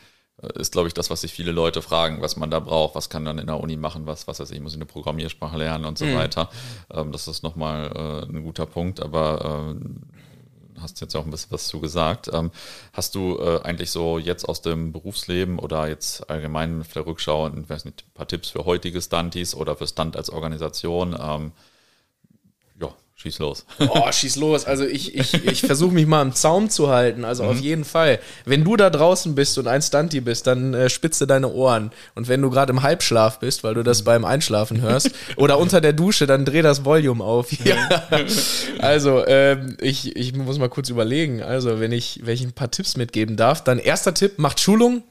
ist, 0.54 0.72
glaube 0.72 0.86
ich, 0.86 0.94
das, 0.94 1.10
was 1.10 1.22
sich 1.22 1.32
viele 1.32 1.50
Leute 1.50 1.82
fragen, 1.82 2.20
was 2.20 2.36
man 2.36 2.50
da 2.50 2.60
braucht, 2.60 2.94
was 2.94 3.10
kann 3.10 3.24
dann 3.24 3.38
in 3.38 3.48
der 3.48 3.58
Uni 3.58 3.76
machen, 3.76 4.06
was, 4.06 4.28
was 4.28 4.38
weiß 4.38 4.52
ich, 4.52 4.60
muss 4.60 4.72
ich 4.72 4.78
eine 4.78 4.86
Programmiersprache 4.86 5.56
lernen 5.56 5.84
und 5.84 5.98
so 5.98 6.04
mhm. 6.04 6.14
weiter. 6.14 6.48
Ähm, 6.92 7.10
das 7.10 7.26
ist 7.26 7.42
nochmal 7.42 7.90
äh, 7.92 8.30
ein 8.30 8.44
guter 8.44 8.66
Punkt, 8.66 9.00
aber 9.00 9.74
äh, 9.76 10.80
hast 10.80 11.00
jetzt 11.00 11.16
auch 11.16 11.24
ein 11.24 11.30
bisschen 11.32 11.50
was 11.50 11.66
zu 11.66 11.80
gesagt. 11.80 12.30
Ähm, 12.32 12.52
hast 12.92 13.16
du 13.16 13.36
äh, 13.38 13.62
eigentlich 13.62 13.90
so 13.90 14.18
jetzt 14.18 14.48
aus 14.48 14.62
dem 14.62 14.92
Berufsleben 14.92 15.58
oder 15.58 15.88
jetzt 15.88 16.30
allgemein 16.30 16.82
auf 16.82 16.92
der 16.92 17.06
Rückschau, 17.06 17.48
ich 17.48 17.68
weiß 17.68 17.84
nicht, 17.84 18.04
ein 18.06 18.14
paar 18.14 18.28
Tipps 18.28 18.50
für 18.50 18.64
heutige 18.64 19.02
Stunties 19.02 19.56
oder 19.56 19.74
für 19.74 19.88
Stunt 19.88 20.16
als 20.16 20.30
Organisation? 20.30 21.16
Ähm, 21.20 21.52
Schieß 23.20 23.40
los. 23.40 23.66
Oh, 23.80 24.12
schieß 24.12 24.36
los. 24.36 24.64
Also 24.64 24.84
ich, 24.84 25.16
ich, 25.16 25.34
ich 25.44 25.62
versuche 25.62 25.92
mich 25.92 26.06
mal 26.06 26.22
im 26.22 26.34
Zaum 26.34 26.70
zu 26.70 26.88
halten. 26.88 27.24
Also 27.24 27.42
mhm. 27.42 27.48
auf 27.48 27.58
jeden 27.58 27.84
Fall. 27.84 28.20
Wenn 28.44 28.62
du 28.62 28.76
da 28.76 28.90
draußen 28.90 29.34
bist 29.34 29.58
und 29.58 29.66
ein 29.66 29.82
Stunty 29.82 30.20
bist, 30.20 30.46
dann 30.46 30.72
äh, 30.72 30.88
spitze 30.88 31.26
deine 31.26 31.52
Ohren. 31.52 31.90
Und 32.14 32.28
wenn 32.28 32.40
du 32.40 32.48
gerade 32.48 32.72
im 32.72 32.82
Halbschlaf 32.84 33.40
bist, 33.40 33.64
weil 33.64 33.74
du 33.74 33.82
das 33.82 34.02
mhm. 34.02 34.04
beim 34.04 34.24
Einschlafen 34.24 34.80
hörst, 34.82 35.10
oder 35.34 35.58
unter 35.58 35.80
der 35.80 35.94
Dusche, 35.94 36.28
dann 36.28 36.44
dreh 36.44 36.62
das 36.62 36.84
Volume 36.84 37.24
auf. 37.24 37.50
Ja. 37.64 38.04
Also 38.78 39.26
ähm, 39.26 39.76
ich, 39.80 40.14
ich 40.14 40.36
muss 40.36 40.60
mal 40.60 40.68
kurz 40.68 40.88
überlegen. 40.88 41.42
Also 41.42 41.80
wenn 41.80 41.90
ich, 41.90 42.20
wenn 42.22 42.34
ich 42.34 42.44
ein 42.44 42.52
paar 42.52 42.70
Tipps 42.70 42.96
mitgeben 42.96 43.36
darf, 43.36 43.64
dann 43.64 43.80
erster 43.80 44.14
Tipp, 44.14 44.38
macht 44.38 44.60
Schulung 44.60 45.02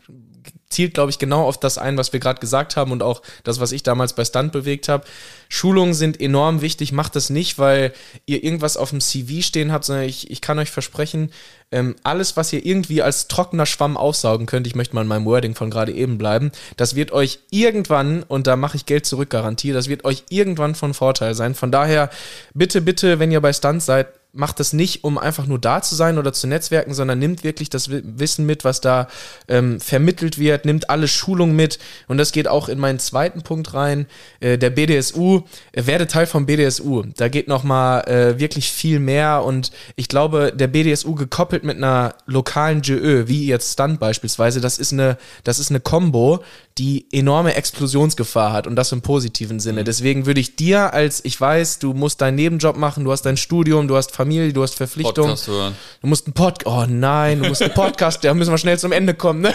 zielt, 0.69 0.93
glaube 0.93 1.12
ich, 1.12 1.19
genau 1.19 1.43
auf 1.45 1.60
das 1.60 1.77
ein, 1.77 1.97
was 1.97 2.12
wir 2.12 2.19
gerade 2.19 2.39
gesagt 2.39 2.75
haben 2.75 2.91
und 2.91 3.01
auch 3.01 3.21
das, 3.43 3.60
was 3.60 3.71
ich 3.71 3.84
damals 3.84 4.13
bei 4.13 4.25
Stunt 4.25 4.51
bewegt 4.51 4.89
habe. 4.89 5.06
Schulungen 5.49 5.93
sind 5.93 6.19
enorm 6.19 6.62
wichtig. 6.62 6.91
Macht 6.91 7.15
das 7.15 7.30
nicht, 7.30 7.58
weil 7.58 7.93
ihr 8.25 8.43
irgendwas 8.43 8.75
auf 8.75 8.89
dem 8.89 8.99
CV 8.99 9.41
stehen 9.41 9.71
habt, 9.71 9.86
sondern 9.86 10.06
ich, 10.06 10.30
ich 10.30 10.41
kann 10.41 10.60
euch 10.60 10.69
versprechen, 10.69 11.32
ähm, 11.71 11.95
alles, 12.03 12.38
was 12.38 12.51
ihr 12.53 12.65
irgendwie 12.65 13.01
als 13.01 13.27
trockener 13.27 13.65
Schwamm 13.65 13.97
aufsaugen 13.97 14.45
könnt, 14.45 14.67
ich 14.67 14.75
möchte 14.75 14.95
mal 14.95 15.01
in 15.01 15.08
meinem 15.08 15.25
Wording 15.25 15.53
von 15.53 15.69
gerade 15.69 15.91
eben 15.91 16.17
bleiben, 16.17 16.51
das 16.77 16.95
wird 16.95 17.12
euch 17.12 17.39
irgendwann, 17.49 18.23
und 18.23 18.47
da 18.47 18.56
mache 18.56 18.77
ich 18.77 18.86
Geld 18.86 19.06
zurück 19.06 19.30
Garantie, 19.30 19.73
das 19.73 19.89
wird 19.89 20.06
euch 20.06 20.23
irgendwann 20.30 20.75
von 20.75 20.93
Vorteil 20.93 21.34
sein. 21.34 21.56
Von 21.56 21.71
daher, 21.71 22.10
bitte, 22.53 22.82
bitte, 22.82 23.19
wenn 23.19 23.32
ihr 23.32 23.41
bei 23.41 23.51
Stunt 23.51 23.84
seid, 23.84 24.08
macht 24.33 24.59
das 24.59 24.73
nicht, 24.73 25.03
um 25.03 25.17
einfach 25.17 25.47
nur 25.47 25.59
da 25.59 25.81
zu 25.81 25.95
sein 25.95 26.17
oder 26.17 26.31
zu 26.31 26.47
netzwerken, 26.47 26.93
sondern 26.93 27.19
nimmt 27.19 27.43
wirklich 27.43 27.69
das 27.69 27.89
Wissen 27.89 28.45
mit, 28.45 28.63
was 28.63 28.81
da 28.81 29.07
ähm, 29.47 29.79
vermittelt 29.79 30.37
wird, 30.37 30.65
nimmt 30.65 30.89
alle 30.89 31.07
Schulungen 31.07 31.55
mit. 31.55 31.79
Und 32.07 32.17
das 32.17 32.31
geht 32.31 32.47
auch 32.47 32.69
in 32.69 32.77
meinen 32.77 32.99
zweiten 32.99 33.41
Punkt 33.41 33.73
rein, 33.73 34.05
äh, 34.39 34.57
der 34.57 34.69
BDSU. 34.69 35.41
Äh, 35.71 35.87
werde 35.87 36.07
Teil 36.07 36.27
vom 36.27 36.45
BDSU. 36.45 37.03
Da 37.15 37.29
geht 37.29 37.47
nochmal 37.47 38.07
äh, 38.07 38.39
wirklich 38.39 38.71
viel 38.71 38.99
mehr. 38.99 39.43
Und 39.43 39.71
ich 39.95 40.07
glaube, 40.07 40.53
der 40.53 40.67
BDSU 40.67 41.15
gekoppelt 41.15 41.63
mit 41.63 41.77
einer 41.77 42.13
lokalen 42.25 42.81
JÖ, 42.81 43.27
wie 43.27 43.47
jetzt 43.47 43.73
Stunt 43.73 43.99
beispielsweise, 43.99 44.61
das 44.61 44.77
ist 44.77 44.93
eine, 44.93 45.17
das 45.43 45.59
ist 45.59 45.71
eine 45.71 45.79
Combo, 45.79 46.43
die 46.77 47.07
enorme 47.11 47.55
Explosionsgefahr 47.55 48.53
hat 48.53 48.67
und 48.67 48.75
das 48.75 48.91
im 48.91 49.01
positiven 49.01 49.59
Sinne. 49.59 49.81
Mhm. 49.81 49.85
Deswegen 49.85 50.25
würde 50.25 50.39
ich 50.39 50.55
dir 50.55 50.93
als, 50.93 51.25
ich 51.25 51.39
weiß, 51.39 51.79
du 51.79 51.93
musst 51.93 52.21
deinen 52.21 52.35
Nebenjob 52.35 52.77
machen, 52.77 53.03
du 53.03 53.11
hast 53.11 53.23
dein 53.23 53.37
Studium, 53.37 53.87
du 53.87 53.95
hast 53.95 54.11
Familie, 54.17 54.51
du 54.51 54.63
hast 54.63 54.73
Verpflichtungen. 54.73 55.30
Podcast 55.30 55.47
hören. 55.47 55.75
Du 56.01 56.08
musst 56.08 56.25
einen 56.25 56.34
Podcast, 56.34 56.65
oh 56.65 56.86
nein, 56.89 57.39
du 57.39 57.49
musst 57.49 57.62
einen 57.62 57.75
Podcast, 57.75 58.23
da 58.23 58.34
müssen 58.34 58.49
wir 58.49 58.58
schnell 58.58 58.80
zum 58.80 58.91
Ende 58.91 59.13
kommen, 59.13 59.41
ne? 59.41 59.53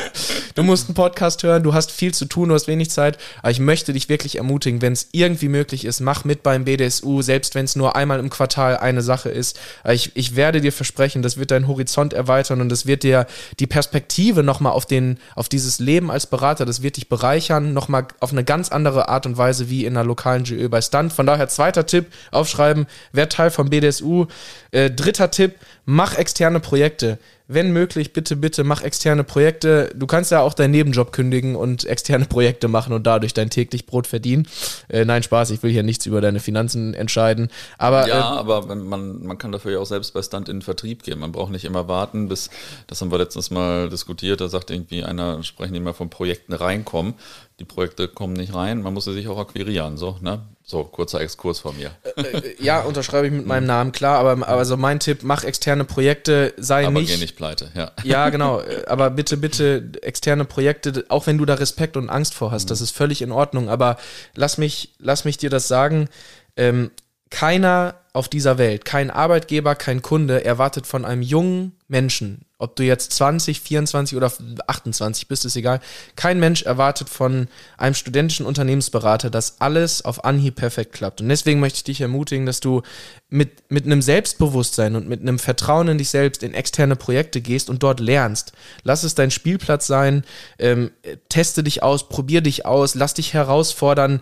Du 0.55 0.63
musst 0.63 0.87
einen 0.87 0.95
Podcast 0.95 1.43
hören, 1.43 1.65
du 1.65 1.75
hast 1.75 1.91
viel 1.91 2.15
zu 2.15 2.27
tun, 2.27 2.49
du 2.49 2.55
hast 2.55 2.69
wenig 2.69 2.89
Zeit, 2.89 3.19
aber 3.41 3.51
ich 3.51 3.59
möchte 3.59 3.93
dich 3.93 4.09
wirklich 4.09 4.39
ermutigen, 4.39 4.81
wenn 4.81 4.93
es 4.93 5.09
irgendwie 5.11 5.49
möglich 5.49 5.85
ist, 5.85 5.99
mach 5.99 6.25
mit 6.25 6.45
beim 6.45 6.65
BDSU, 6.65 7.23
selbst 7.23 7.57
wenn 7.57 7.65
es 7.65 7.75
nur 7.75 7.97
einmal 7.97 8.21
im 8.21 8.31
Quartal 8.31 8.77
eine 8.77 9.03
Sache 9.03 9.31
ist. 9.31 9.59
Ich, 9.91 10.13
ich 10.15 10.37
werde 10.37 10.61
dir 10.61 10.73
versprechen, 10.73 11.23
das 11.23 11.39
wird 11.39 11.51
deinen 11.51 11.67
Horizont 11.67 12.13
erweitern 12.13 12.61
und 12.61 12.69
das 12.69 12.87
wird 12.87 13.03
dir 13.03 13.27
die 13.59 13.67
Perspektive 13.67 14.45
nochmal 14.45 14.75
auf 14.75 14.87
den, 14.87 15.19
auf 15.35 15.49
dieses 15.49 15.81
Leben 15.81 16.09
als 16.09 16.27
Berater, 16.27 16.65
das 16.67 16.83
wird 16.83 16.99
dich 16.99 17.09
bereichern, 17.09 17.73
nochmal 17.73 18.07
auf 18.21 18.31
eine 18.31 18.45
ganz 18.45 18.69
andere 18.69 19.09
Art 19.09 19.27
und 19.27 19.39
Weise 19.39 19.71
wie 19.71 19.87
in 19.87 19.97
einer 19.97 20.07
lokalen 20.07 20.45
GÖ 20.45 20.69
bei 20.69 20.81
Stunt. 20.81 21.13
Von 21.13 21.27
daher 21.27 21.49
zweiter 21.49 21.85
Tipp, 21.85 22.13
aufschreiben, 22.31 22.87
wer 23.11 23.29
Teil 23.29 23.51
vom 23.51 23.69
BDSU. 23.69 24.29
Äh, 24.71 24.91
dritter 24.91 25.31
Tipp, 25.31 25.55
mach 25.85 26.17
externe 26.17 26.61
Projekte. 26.61 27.19
Wenn 27.49 27.73
möglich, 27.73 28.13
bitte, 28.13 28.37
bitte 28.37 28.65
mach 28.65 28.83
externe 28.83 29.25
Projekte. 29.25 29.93
Du 29.95 30.07
kannst 30.07 30.31
ja 30.31 30.41
auch 30.41 30.55
deinen 30.55 30.71
Nebenjob 30.71 31.13
kündigen 31.13 31.55
und 31.57 31.85
externe 31.87 32.25
Projekte 32.25 32.69
machen 32.69 32.93
und 32.93 33.07
dadurch 33.07 33.35
dein 33.35 33.51
täglich 33.51 33.85
Brot 33.85 34.07
verdienen. 34.07 34.49
Äh, 34.89 35.05
nein, 35.05 35.23
Spaß, 35.23 35.51
ich 35.51 35.63
will 35.63 35.71
hier 35.71 35.83
nichts 35.83 36.07
über 36.07 36.21
deine 36.21 36.41
Finanzen 36.41 36.95
entscheiden. 36.95 37.49
Aber, 37.79 38.09
ja, 38.09 38.19
äh, 38.19 38.39
aber 38.39 38.75
man, 38.75 39.23
man 39.25 39.39
kann 39.39 39.53
dafür 39.53 39.73
ja 39.73 39.79
auch 39.81 39.87
selbst 39.87 40.15
bei 40.15 40.23
Stunt 40.23 40.49
in 40.49 40.57
den 40.57 40.63
Vertrieb 40.63 41.03
gehen. 41.03 41.19
Man 41.19 41.33
braucht 41.33 41.53
nicht 41.53 41.65
immer 41.65 41.89
warten, 41.89 42.29
bis, 42.29 42.49
das 42.87 43.01
haben 43.01 43.11
wir 43.11 43.19
letztens 43.19 43.51
mal 43.51 43.89
diskutiert, 43.89 44.41
da 44.41 44.49
sagt 44.49 44.71
irgendwie 44.71 45.05
einer, 45.05 45.43
sprechen 45.43 45.75
die 45.75 45.81
mal 45.81 45.93
von 45.93 46.11
Projekten 46.11 46.53
reinkommen. 46.55 47.15
Die 47.63 47.67
Projekte 47.67 48.09
kommen 48.09 48.33
nicht 48.33 48.57
rein, 48.57 48.83
man 48.83 48.93
muss 48.93 49.05
sie 49.05 49.13
sich 49.13 49.29
auch 49.29 49.39
akquirieren, 49.39 49.97
so, 49.97 50.19
ne? 50.21 50.41
So, 50.65 50.83
kurzer 50.83 51.21
Exkurs 51.21 51.61
von 51.61 51.77
mir. 51.77 51.93
Äh, 52.17 52.23
äh, 52.23 52.57
ja, 52.59 52.81
unterschreibe 52.81 53.29
ich 53.29 53.33
mit 53.33 53.47
meinem 53.47 53.69
Namen, 53.69 53.93
klar, 53.93 54.19
aber 54.19 54.49
also 54.49 54.77
mein 54.77 54.99
Tipp, 54.99 55.21
mach 55.23 55.45
externe 55.45 55.85
Projekte, 55.85 56.55
sei 56.57 56.85
aber 56.85 56.99
nicht. 56.99 57.11
Aber 57.11 57.19
geh 57.19 57.23
nicht 57.23 57.37
pleite, 57.37 57.71
ja. 57.77 57.93
Ja, 58.03 58.31
genau, 58.31 58.59
äh, 58.59 58.85
aber 58.89 59.11
bitte, 59.11 59.37
bitte 59.37 59.93
externe 60.03 60.45
Projekte, 60.45 61.05
auch 61.09 61.29
wenn 61.29 61.39
du 61.39 61.45
da 61.45 61.55
Respekt 61.55 61.97
und 61.97 62.11
Angst 62.11 62.35
vor 62.35 62.51
hast, 62.51 62.65
mhm. 62.65 62.69
das 62.71 62.81
ist 62.81 62.91
völlig 62.91 63.23
in 63.23 63.31
Ordnung, 63.31 63.69
aber 63.69 63.97
lass 64.35 64.59
mich, 64.59 64.91
lass 64.99 65.25
mich 65.25 65.37
dir 65.39 65.51
das 65.51 65.69
sagen, 65.69 66.09
ähm, 66.57 66.91
keiner 67.33 67.95
auf 68.13 68.29
dieser 68.29 68.59
Welt, 68.59 68.85
kein 68.85 69.11
Arbeitgeber, 69.11 69.75
kein 69.75 70.03
Kunde 70.03 70.45
erwartet 70.45 70.87
von 70.87 71.07
einem 71.07 71.23
jungen 71.23 71.73
Menschen, 71.89 72.45
ob 72.59 72.77
du 72.77 72.85
jetzt 72.85 73.13
20, 73.15 73.61
24 73.61 74.17
oder 74.17 74.31
28 74.67 75.29
bist, 75.29 75.47
ist 75.47 75.57
egal, 75.57 75.81
kein 76.15 76.39
Mensch 76.39 76.63
erwartet 76.63 77.09
von 77.09 77.49
einem 77.79 77.95
studentischen 77.95 78.45
Unternehmensberater, 78.45 79.31
dass 79.31 79.61
alles 79.61 80.05
auf 80.05 80.25
Anhieb 80.25 80.57
perfekt 80.57 80.93
klappt. 80.93 81.23
Und 81.23 81.29
deswegen 81.31 81.59
möchte 81.59 81.79
ich 81.79 81.85
dich 81.85 82.01
ermutigen, 82.03 82.47
dass 82.47 82.61
du 82.61 82.83
mit, 83.31 83.71
mit 83.71 83.87
einem 83.87 84.03
Selbstbewusstsein 84.03 84.95
und 84.95 85.09
mit 85.09 85.23
einem 85.23 85.39
Vertrauen 85.39 85.89
in 85.89 85.99
dich 85.99 86.11
selbst 86.11 86.43
in 86.43 86.55
externe 86.55 86.97
Projekte 86.97 87.41
gehst 87.41 87.69
und 87.69 87.83
dort 87.83 87.99
lernst. 87.99 88.53
Lass 88.85 89.05
es 89.05 89.15
dein 89.15 89.31
Spielplatz 89.31 89.87
sein, 89.87 90.23
ähm, 90.59 90.93
teste 91.31 91.65
dich 91.65 91.83
aus, 91.83 92.09
probier 92.09 92.43
dich 92.43 92.65
aus, 92.67 92.95
lass 92.95 93.15
dich 93.15 93.33
herausfordern, 93.33 94.21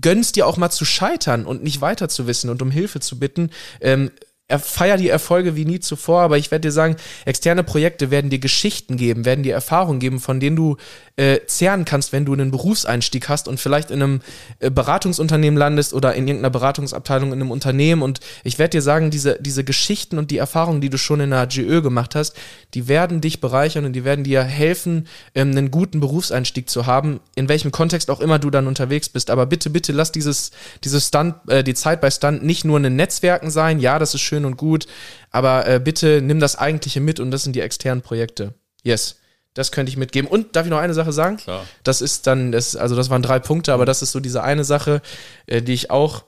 gönnst 0.00 0.36
dir 0.36 0.46
auch 0.46 0.56
mal 0.56 0.70
zu 0.70 0.84
scheitern 0.84 1.44
und 1.44 1.62
nicht 1.62 1.80
weiter 1.80 2.08
zu 2.08 2.26
wissen 2.26 2.50
und 2.50 2.62
um 2.62 2.70
Hilfe 2.70 3.00
zu 3.00 3.18
bitten. 3.18 3.50
Ähm, 3.80 4.10
feier 4.58 4.96
die 4.96 5.08
Erfolge 5.08 5.56
wie 5.56 5.64
nie 5.64 5.80
zuvor, 5.80 6.22
aber 6.22 6.38
ich 6.38 6.50
werde 6.50 6.68
dir 6.68 6.72
sagen, 6.72 6.96
externe 7.24 7.62
Projekte 7.62 8.10
werden 8.10 8.30
dir 8.30 8.38
Geschichten 8.38 8.96
geben, 8.96 9.24
werden 9.24 9.42
dir 9.42 9.54
Erfahrungen 9.54 10.00
geben, 10.00 10.20
von 10.20 10.40
denen 10.40 10.56
du 10.56 10.76
äh, 11.20 11.40
zehren 11.46 11.84
kannst, 11.84 12.12
wenn 12.12 12.24
du 12.24 12.32
einen 12.32 12.50
Berufseinstieg 12.50 13.28
hast 13.28 13.46
und 13.46 13.60
vielleicht 13.60 13.90
in 13.90 14.02
einem 14.02 14.20
äh, 14.58 14.70
Beratungsunternehmen 14.70 15.58
landest 15.58 15.92
oder 15.92 16.14
in 16.14 16.26
irgendeiner 16.26 16.50
Beratungsabteilung 16.50 17.32
in 17.32 17.40
einem 17.40 17.50
Unternehmen. 17.50 18.00
Und 18.00 18.20
ich 18.42 18.58
werde 18.58 18.70
dir 18.70 18.82
sagen, 18.82 19.10
diese, 19.10 19.36
diese 19.38 19.62
Geschichten 19.62 20.16
und 20.16 20.30
die 20.30 20.38
Erfahrungen, 20.38 20.80
die 20.80 20.88
du 20.88 20.96
schon 20.96 21.20
in 21.20 21.30
der 21.30 21.46
GÖ 21.46 21.82
gemacht 21.82 22.14
hast, 22.14 22.34
die 22.72 22.88
werden 22.88 23.20
dich 23.20 23.40
bereichern 23.40 23.84
und 23.84 23.92
die 23.92 24.04
werden 24.04 24.24
dir 24.24 24.42
helfen, 24.42 25.08
ähm, 25.34 25.50
einen 25.50 25.70
guten 25.70 26.00
Berufseinstieg 26.00 26.70
zu 26.70 26.86
haben, 26.86 27.20
in 27.34 27.50
welchem 27.50 27.70
Kontext 27.70 28.10
auch 28.10 28.20
immer 28.20 28.38
du 28.38 28.48
dann 28.48 28.66
unterwegs 28.66 29.10
bist. 29.10 29.28
Aber 29.28 29.44
bitte, 29.44 29.68
bitte 29.68 29.92
lass 29.92 30.12
dieses, 30.12 30.52
dieses 30.84 31.08
Stunt, 31.08 31.34
äh, 31.48 31.62
die 31.62 31.74
Zeit 31.74 32.00
bei 32.00 32.10
Stunt 32.10 32.42
nicht 32.42 32.64
nur 32.64 32.78
ein 32.78 32.96
Netzwerken 32.96 33.50
sein. 33.50 33.78
Ja, 33.78 33.98
das 33.98 34.14
ist 34.14 34.22
schön 34.22 34.39
schön 34.40 34.44
und 34.44 34.56
gut, 34.56 34.86
aber 35.30 35.66
äh, 35.66 35.80
bitte 35.80 36.20
nimm 36.22 36.40
das 36.40 36.56
Eigentliche 36.56 37.00
mit 37.00 37.20
und 37.20 37.30
das 37.30 37.42
sind 37.42 37.54
die 37.54 37.60
externen 37.60 38.02
Projekte. 38.02 38.54
Yes. 38.82 39.16
Das 39.54 39.72
könnte 39.72 39.90
ich 39.90 39.96
mitgeben. 39.96 40.30
Und 40.30 40.54
darf 40.54 40.64
ich 40.64 40.70
noch 40.70 40.78
eine 40.78 40.94
Sache 40.94 41.12
sagen? 41.12 41.36
Klar. 41.36 41.66
Das 41.82 42.00
ist 42.00 42.28
dann, 42.28 42.52
das, 42.52 42.76
also 42.76 42.94
das 42.94 43.10
waren 43.10 43.20
drei 43.20 43.40
Punkte, 43.40 43.72
aber 43.72 43.84
das 43.84 44.00
ist 44.00 44.12
so 44.12 44.20
diese 44.20 44.44
eine 44.44 44.62
Sache, 44.62 45.02
äh, 45.46 45.60
die 45.60 45.72
ich 45.72 45.90
auch, 45.90 46.22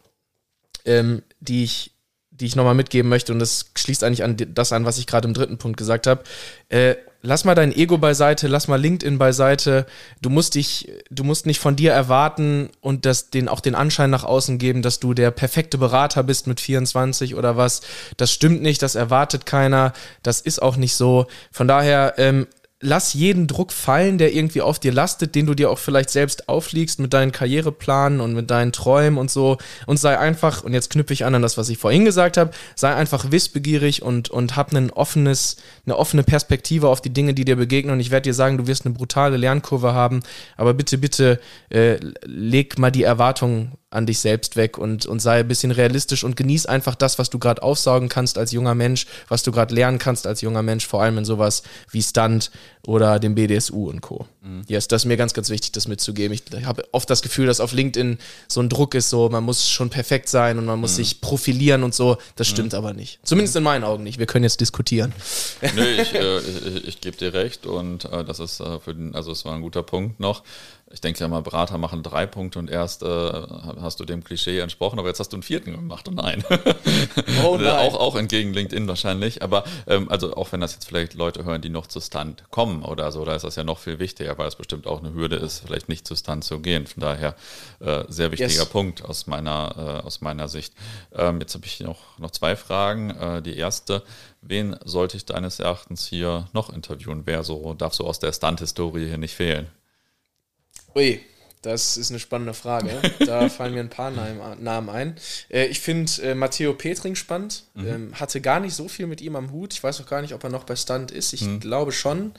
ähm, 0.85 1.22
die 1.38 1.62
ich, 1.62 1.92
die 2.33 2.47
ich 2.47 2.57
nochmal 2.57 2.75
mitgeben 2.75 3.09
möchte. 3.09 3.33
Und 3.33 3.38
das 3.38 3.66
schließt 3.77 4.03
eigentlich 4.05 4.25
an 4.25 4.37
das 4.55 4.73
an, 4.73 4.85
was 4.85 4.99
ich 4.99 5.07
gerade 5.07 5.29
im 5.29 5.35
dritten 5.35 5.59
Punkt 5.59 5.77
gesagt 5.77 6.07
habe. 6.07 6.23
Äh, 6.68 6.97
lass 7.23 7.45
mal 7.45 7.55
dein 7.55 7.73
Ego 7.73 7.99
beiseite, 7.99 8.49
lass 8.49 8.68
mal 8.68 8.81
LinkedIn 8.81 9.18
beiseite. 9.18 9.87
Du 10.21 10.31
musst 10.31 10.55
dich, 10.55 10.90
du 11.11 11.25
musst 11.25 11.47
nicht 11.47 11.61
von 11.61 11.77
dir 11.77 11.92
erwarten 11.92 12.71
und 12.81 13.07
das, 13.07 13.31
den, 13.31 13.49
auch 13.49 13.61
den 13.61 13.75
Anschein 13.75 14.11
nach 14.11 14.25
außen 14.25 14.59
geben, 14.59 14.83
dass 14.83 14.99
du 14.99 15.14
der 15.14 15.31
perfekte 15.31 15.79
Berater 15.79 16.23
bist 16.23 16.47
mit 16.47 16.61
24 16.61 17.35
oder 17.35 17.57
was. 17.57 17.83
Das 18.16 18.33
stimmt 18.33 18.62
nicht, 18.62 18.83
das 18.83 18.95
erwartet 18.95 19.47
keiner, 19.47 19.92
das 20.23 20.40
ist 20.40 20.61
auch 20.61 20.77
nicht 20.77 20.95
so. 20.95 21.27
Von 21.51 21.68
daher, 21.68 22.14
ähm, 22.16 22.47
lass 22.83 23.14
jeden 23.14 23.47
Druck 23.47 23.73
fallen, 23.73 24.18
der 24.18 24.35
irgendwie 24.35 24.61
auf 24.61 24.79
dir 24.79 24.92
lastet, 24.92 25.35
den 25.35 25.47
du 25.47 25.55
dir 25.55 25.71
auch 25.71 25.79
vielleicht 25.79 26.11
selbst 26.11 26.49
aufliegst 26.49 26.99
mit 26.99 27.14
deinen 27.14 27.33
Karriereplanen 27.33 28.21
und 28.21 28.35
mit 28.35 28.51
deinen 28.51 28.73
Träumen 28.73 29.18
und 29.18 29.31
so. 29.31 29.57
Und 29.87 29.99
sei 29.99 30.18
einfach, 30.18 30.64
und 30.64 30.75
jetzt 30.75 30.90
knüpfe 30.90 31.12
ich 31.12 31.25
an 31.25 31.35
an 31.35 31.42
das, 31.42 31.57
was 31.57 31.68
ich 31.68 31.79
vorhin 31.79 32.05
gesagt 32.05 32.37
habe, 32.37 32.51
sei 32.75 32.92
einfach 32.92 33.31
wissbegierig 33.31 34.03
und, 34.03 34.29
und 34.29 34.57
hab 34.57 34.75
ein 34.75 34.90
offenes, 34.90 35.57
eine 35.87 35.97
offene 35.97 36.25
Perspektive 36.25 36.88
auf 36.88 37.01
die 37.01 37.12
Dinge, 37.12 37.35
die 37.35 37.45
dir 37.45 37.57
begegnen. 37.57 37.95
Und 37.95 38.01
ich 38.01 38.11
werde 38.11 38.25
dir 38.25 38.35
sagen, 38.35 38.59
du 38.59 38.66
wirst 38.66 38.85
eine 38.85 38.95
brutale 38.95 39.37
Lernkurve 39.37 39.95
haben, 39.95 40.21
aber 40.57 40.75
bitte, 40.75 40.99
bitte 40.99 41.40
äh, 41.71 41.99
leg 42.25 42.79
mal 42.79 42.90
die 42.90 43.05
Erwartungen 43.05 43.73
an 43.93 44.07
dich 44.07 44.19
selbst 44.19 44.57
weg 44.57 44.79
und, 44.79 45.07
und 45.07 45.21
sei 45.21 45.41
ein 45.41 45.49
bisschen 45.49 45.71
realistisch 45.71 46.25
und 46.25 46.37
genieß 46.37 46.67
einfach 46.67 46.95
das, 46.95 47.19
was 47.19 47.31
du 47.31 47.39
gerade 47.39 47.63
aufsaugen 47.63 48.09
kannst 48.09 48.39
als 48.39 48.53
junger 48.53 48.75
Mensch, 48.75 49.07
was 49.29 49.43
du 49.43 49.53
gerade 49.53 49.75
lernen 49.75 49.99
kannst 49.99 50.27
als 50.27 50.41
junger 50.41 50.63
Mensch, 50.63 50.87
vor 50.87 51.03
allem 51.03 51.19
in 51.19 51.25
sowas 51.25 51.63
wie 51.91 52.03
Stunt 52.03 52.51
oder 52.87 53.19
dem 53.19 53.35
BDSU 53.35 53.89
und 53.89 54.01
Co. 54.01 54.27
Mhm. 54.41 54.63
Yes, 54.67 54.89
das 54.89 55.03
ist 55.03 55.07
mir 55.07 55.17
ganz, 55.17 55.35
ganz 55.35 55.51
wichtig, 55.51 55.73
das 55.73 55.87
mitzugeben. 55.87 56.33
Ich 56.33 56.65
habe 56.65 56.85
oft 56.93 57.09
das 57.09 57.23
Gefühl, 57.23 57.47
dass 57.47 57.61
auf 57.61 57.73
LinkedIn 57.73 58.19
so 58.49 58.61
ein 58.61 58.69
Druck 58.69 58.95
ist, 58.95 59.11
so 59.11 59.29
man 59.29 59.45
muss 59.45 59.69
schon 59.69 59.91
perfekt 59.91 60.29
sein 60.29 60.59
und 60.59 60.65
man 60.65 60.81
muss 60.81 60.93
mhm. 60.93 60.97
sich 60.97 61.21
profilieren 61.21 61.83
und 61.83 61.95
so. 61.95 62.17
Das 62.37 62.49
mhm. 62.49 62.53
stimmt 62.53 62.73
mhm. 62.73 62.79
aber 62.79 62.95
nicht. 62.95 63.21
Zumindest 63.25 63.55
in 63.57 63.63
meinen 63.63 63.85
Augen 63.85 64.03
nicht. 64.05 64.19
Wir 64.19 64.27
können 64.27 64.45
jetzt 64.45 64.61
diskutieren. 64.61 65.13
Nö, 65.75 65.85
ich, 65.85 66.15
äh, 66.15 66.39
ich, 66.39 66.89
ich 66.89 67.01
gebe 67.01 67.17
dir 67.17 67.35
recht 67.35 67.67
und 67.67 68.07
äh, 68.07 68.25
das 68.25 68.41
ist 68.41 68.61
äh, 68.61 68.81
für 68.81 68.95
den, 68.95 69.15
also 69.15 69.33
es 69.33 69.45
war 69.45 69.55
ein 69.55 69.63
guter 69.63 69.83
Punkt 69.83 70.19
noch 70.19 70.43
ich 70.93 71.01
denke 71.01 71.21
ja 71.21 71.29
mal, 71.29 71.41
Berater 71.41 71.79
machen 71.79 72.03
drei 72.03 72.27
Punkte 72.27 72.59
und 72.59 72.71
erst 72.71 73.03
äh, 73.03 73.07
hast 73.81 73.99
du 74.01 74.05
dem 74.05 74.23
Klischee 74.23 74.59
entsprochen, 74.59 74.99
aber 74.99 75.09
jetzt 75.09 75.21
hast 75.21 75.31
du 75.31 75.37
einen 75.37 75.43
vierten 75.43 75.73
gemacht 75.73 76.07
und 76.07 76.17
nein. 76.17 76.45
Oh 77.43 77.57
nein. 77.61 77.67
auch, 77.67 77.95
auch 77.95 78.15
entgegen 78.17 78.53
LinkedIn 78.53 78.87
wahrscheinlich. 78.87 79.43
Aber 79.43 79.65
ähm, 79.87 80.11
also 80.11 80.35
auch 80.35 80.53
wenn 80.53 80.61
das 80.61 80.75
jetzt 80.75 80.87
vielleicht 80.87 81.15
Leute 81.15 81.45
hören, 81.45 81.63
die 81.63 81.71
noch 81.71 81.87
zu 81.87 82.01
Stunt 82.01 82.45
kommen 82.51 82.83
oder 82.83 83.11
so, 83.11 83.25
da 83.25 83.35
ist 83.35 83.43
das 83.43 83.57
ja 83.57 83.65
noch 83.65 83.79
viel 83.79 83.99
wichtiger, 83.99 84.37
weil 84.37 84.49
es 84.49 84.57
bestimmt 84.57 84.87
auch 84.87 85.01
eine 85.01 85.15
Hürde 85.15 85.37
ist, 85.37 85.61
vielleicht 85.61 85.89
nicht 85.89 86.07
zu 86.07 86.15
Stunt 86.15 86.45
zu 86.45 86.61
gehen. 86.61 86.87
Von 86.87 87.01
daher 87.01 87.35
äh, 87.81 88.05
sehr 88.09 88.31
wichtiger 88.31 88.51
yes. 88.51 88.69
Punkt 88.69 89.05
aus 89.05 89.27
meiner, 89.27 90.03
äh, 90.03 90.07
aus 90.07 90.21
meiner 90.21 90.49
Sicht. 90.49 90.75
Ähm, 91.15 91.41
jetzt 91.41 91.55
habe 91.55 91.65
ich 91.65 91.81
noch, 91.81 92.19
noch 92.19 92.33
zwei 92.33 92.55
Fragen. 92.55 93.11
Äh, 93.11 93.43
die 93.43 93.57
erste, 93.57 94.03
wen 94.43 94.77
sollte 94.85 95.17
ich 95.17 95.25
deines 95.25 95.59
Erachtens 95.59 96.07
hier 96.07 96.49
noch 96.53 96.71
interviewen? 96.71 97.23
Wer 97.25 97.45
so 97.45 97.73
darf 97.75 97.95
so 97.95 98.07
aus 98.07 98.19
der 98.19 98.33
Stunt-Historie 98.33 99.07
hier 99.07 99.19
nicht 99.19 99.35
fehlen? 99.35 99.71
Ui, 100.95 101.21
das 101.63 101.97
ist 101.97 102.11
eine 102.11 102.19
spannende 102.19 102.55
Frage. 102.55 102.91
Da 103.21 103.49
fallen 103.49 103.75
mir 103.75 103.81
ein 103.81 103.89
paar 103.89 104.11
Namen 104.11 104.91
ein. 104.91 105.17
Äh, 105.49 105.67
ich 105.67 105.81
finde 105.81 106.11
äh, 106.23 106.35
Matteo 106.35 106.75
Petring 106.75 107.15
spannend. 107.15 107.65
Mhm. 107.75 107.87
Ähm, 107.87 108.21
hatte 108.21 108.41
gar 108.41 108.61
nicht 108.61 108.75
so 108.75 108.89
viel 108.89 109.07
mit 109.07 109.21
ihm 109.21 109.37
am 109.37 109.53
Hut. 109.53 109.73
Ich 109.73 109.83
weiß 109.83 110.01
auch 110.01 110.07
gar 110.07 110.23
nicht, 110.23 110.35
ob 110.35 110.43
er 110.43 110.51
noch 110.51 110.65
bei 110.65 110.77
Stunt 110.77 111.11
ist. 111.11 111.33
Ich 111.33 111.43
mhm. 111.43 111.61
glaube 111.61 111.93
schon. 111.93 112.33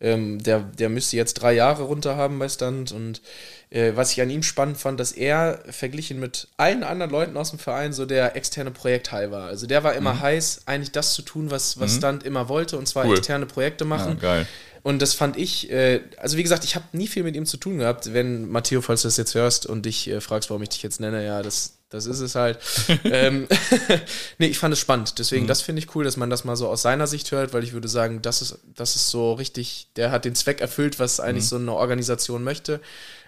Ähm, 0.00 0.40
der, 0.40 0.60
der 0.60 0.90
müsste 0.90 1.16
jetzt 1.16 1.34
drei 1.34 1.54
Jahre 1.54 1.84
runter 1.84 2.16
haben 2.16 2.38
bei 2.38 2.48
Stunt. 2.48 2.92
Und 2.92 3.22
äh, 3.70 3.92
was 3.94 4.12
ich 4.12 4.20
an 4.20 4.30
ihm 4.30 4.42
spannend 4.42 4.76
fand, 4.76 5.00
dass 5.00 5.12
er 5.12 5.62
verglichen 5.70 6.20
mit 6.20 6.48
allen 6.58 6.84
anderen 6.84 7.10
Leuten 7.10 7.36
aus 7.38 7.50
dem 7.50 7.58
Verein 7.58 7.94
so 7.94 8.04
der 8.04 8.36
externe 8.36 8.70
Projekthai 8.70 9.30
war. 9.30 9.48
Also 9.48 9.66
der 9.66 9.82
war 9.82 9.94
immer 9.94 10.14
mhm. 10.14 10.20
heiß, 10.20 10.62
eigentlich 10.66 10.92
das 10.92 11.14
zu 11.14 11.22
tun, 11.22 11.50
was, 11.50 11.80
was 11.80 11.94
mhm. 11.94 11.98
Stunt 11.98 12.22
immer 12.22 12.48
wollte, 12.48 12.78
und 12.78 12.86
zwar 12.86 13.06
cool. 13.06 13.16
externe 13.16 13.46
Projekte 13.46 13.84
machen. 13.84 14.18
Ja, 14.20 14.20
geil. 14.20 14.46
Und 14.88 15.02
das 15.02 15.12
fand 15.12 15.36
ich, 15.36 15.70
äh, 15.70 16.00
also 16.16 16.38
wie 16.38 16.42
gesagt, 16.42 16.64
ich 16.64 16.74
habe 16.74 16.86
nie 16.92 17.08
viel 17.08 17.22
mit 17.22 17.36
ihm 17.36 17.44
zu 17.44 17.58
tun 17.58 17.76
gehabt. 17.76 18.14
Wenn, 18.14 18.48
Matteo, 18.48 18.80
falls 18.80 19.02
du 19.02 19.08
das 19.08 19.18
jetzt 19.18 19.34
hörst 19.34 19.66
und 19.66 19.84
dich 19.84 20.08
äh, 20.08 20.22
fragst, 20.22 20.48
warum 20.48 20.62
ich 20.62 20.70
dich 20.70 20.82
jetzt 20.82 20.98
nenne, 20.98 21.22
ja, 21.26 21.42
das, 21.42 21.76
das 21.90 22.06
ist 22.06 22.20
es 22.20 22.34
halt. 22.34 22.58
ähm, 23.04 23.46
nee, 24.38 24.46
ich 24.46 24.58
fand 24.58 24.72
es 24.72 24.80
spannend. 24.80 25.18
Deswegen, 25.18 25.42
mhm. 25.42 25.48
das 25.48 25.60
finde 25.60 25.82
ich 25.82 25.94
cool, 25.94 26.04
dass 26.04 26.16
man 26.16 26.30
das 26.30 26.44
mal 26.44 26.56
so 26.56 26.68
aus 26.68 26.80
seiner 26.80 27.06
Sicht 27.06 27.30
hört, 27.32 27.52
weil 27.52 27.64
ich 27.64 27.74
würde 27.74 27.86
sagen, 27.86 28.22
das 28.22 28.40
ist, 28.40 28.60
das 28.76 28.96
ist 28.96 29.10
so 29.10 29.34
richtig, 29.34 29.88
der 29.96 30.10
hat 30.10 30.24
den 30.24 30.34
Zweck 30.34 30.62
erfüllt, 30.62 30.98
was 30.98 31.20
eigentlich 31.20 31.44
mhm. 31.44 31.48
so 31.48 31.56
eine 31.56 31.72
Organisation 31.74 32.42
möchte. 32.42 32.80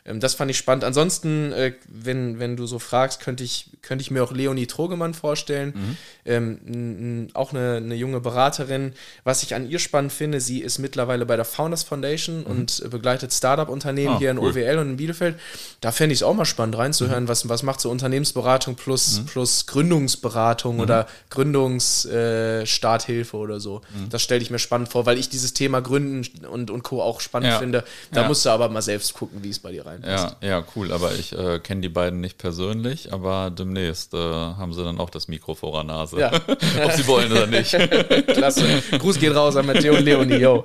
Ähm, 0.05 0.21
das 0.21 0.35
fand 0.35 0.51
ich 0.51 0.59
spannend. 0.59 0.85
Ansonsten, 0.85 1.53
äh, 1.53 1.73
wenn, 1.89 2.39
wenn 2.39 2.57
du 2.57 2.67
so 2.67 2.79
fragst, 2.79 3.21
könnte 3.21 3.45
ich, 3.45 3.67
könnte 3.83 4.03
ich 4.03 4.11
mir 4.11 4.23
auch 4.23 4.33
Leonie 4.33 4.67
Trogemann 4.67 5.15
vorstellen. 5.15 5.73
Mhm. 5.75 5.97
Ähm, 6.25 7.29
auch 7.35 7.53
eine, 7.53 7.77
eine 7.77 7.95
junge 7.95 8.21
Beraterin. 8.21 8.93
Was 9.25 9.43
ich 9.43 9.55
an 9.55 9.69
ihr 9.69 9.79
spannend 9.79 10.13
finde, 10.13 10.41
sie 10.41 10.61
ist 10.61 10.79
mittlerweile 10.79 11.27
bei 11.27 11.37
der 11.37 11.45
Founders 11.45 11.83
Foundation 11.83 12.41
mhm. 12.41 12.47
und 12.47 12.91
begleitet 12.91 13.33
Startup-Unternehmen 13.33 14.15
ah, 14.15 14.19
hier 14.19 14.31
in 14.31 14.39
cool. 14.39 14.51
OWL 14.51 14.79
und 14.79 14.91
in 14.91 14.97
Bielefeld. 14.97 15.39
Da 15.81 15.93
fände 15.93 16.13
ich 16.13 16.21
es 16.21 16.23
auch 16.23 16.35
mal 16.35 16.45
spannend 16.45 16.79
reinzuhören, 16.79 17.25
mhm. 17.25 17.29
was, 17.29 17.49
was 17.49 17.63
macht 17.63 17.81
so 17.81 17.91
Unternehmensberatung 17.91 18.77
plus, 18.77 19.21
mhm. 19.21 19.27
plus 19.27 19.67
Gründungsberatung 19.67 20.77
mhm. 20.77 20.83
oder 20.83 21.07
Gründungsstarthilfe 21.31 23.37
äh, 23.37 23.41
oder 23.41 23.61
so. 23.61 23.83
Mhm. 23.95 24.09
Das 24.11 24.23
stelle 24.23 24.43
ich 24.43 24.51
mir 24.51 24.59
spannend 24.59 24.89
vor, 24.89 25.07
weil 25.07 25.19
ich 25.19 25.29
dieses 25.29 25.55
Thema 25.55 25.81
Gründen 25.81 26.47
und, 26.47 26.71
und 26.71 26.83
Co. 26.83 27.03
auch 27.03 27.21
spannend 27.21 27.51
ja. 27.51 27.59
finde. 27.59 27.85
Da 28.13 28.23
ja. 28.23 28.29
musst 28.29 28.45
du 28.45 28.51
aber 28.51 28.69
mal 28.69 28.83
selbst 28.83 29.15
gucken, 29.15 29.43
wie 29.43 29.51
es 29.51 29.59
bei 29.59 29.73
dir 29.73 29.87
reinpasst. 30.03 30.37
Ja, 30.43 30.49
ja, 30.49 30.65
cool. 30.75 30.93
Aber 30.93 31.13
ich 31.15 31.37
äh, 31.37 31.59
kenne 31.59 31.81
die 31.81 31.89
beiden 31.89 32.21
nicht 32.21 32.39
persönlich, 32.39 33.13
aber 33.13 33.51
demnächst 33.51 34.15
äh, 34.15 34.17
haben 34.17 34.73
sie 34.73 34.85
dann 34.85 34.99
auch 34.99 35.11
das 35.11 35.29
Mikro 35.29 35.55
vor 35.55 35.73
der 35.73 35.85
Nase. 35.85 36.19
Ja. 36.19 36.33
Ob 36.85 36.93
sie 36.93 37.07
wollen 37.07 37.31
oder 37.33 37.47
nicht. 37.47 37.71
Klasse. 38.27 38.65
Gruß 38.99 39.19
geht 39.19 39.35
raus 39.35 39.57
an 39.57 39.67
Matteo 39.67 39.97
und 39.97 40.05
Leonie, 40.05 40.37
yo. 40.37 40.63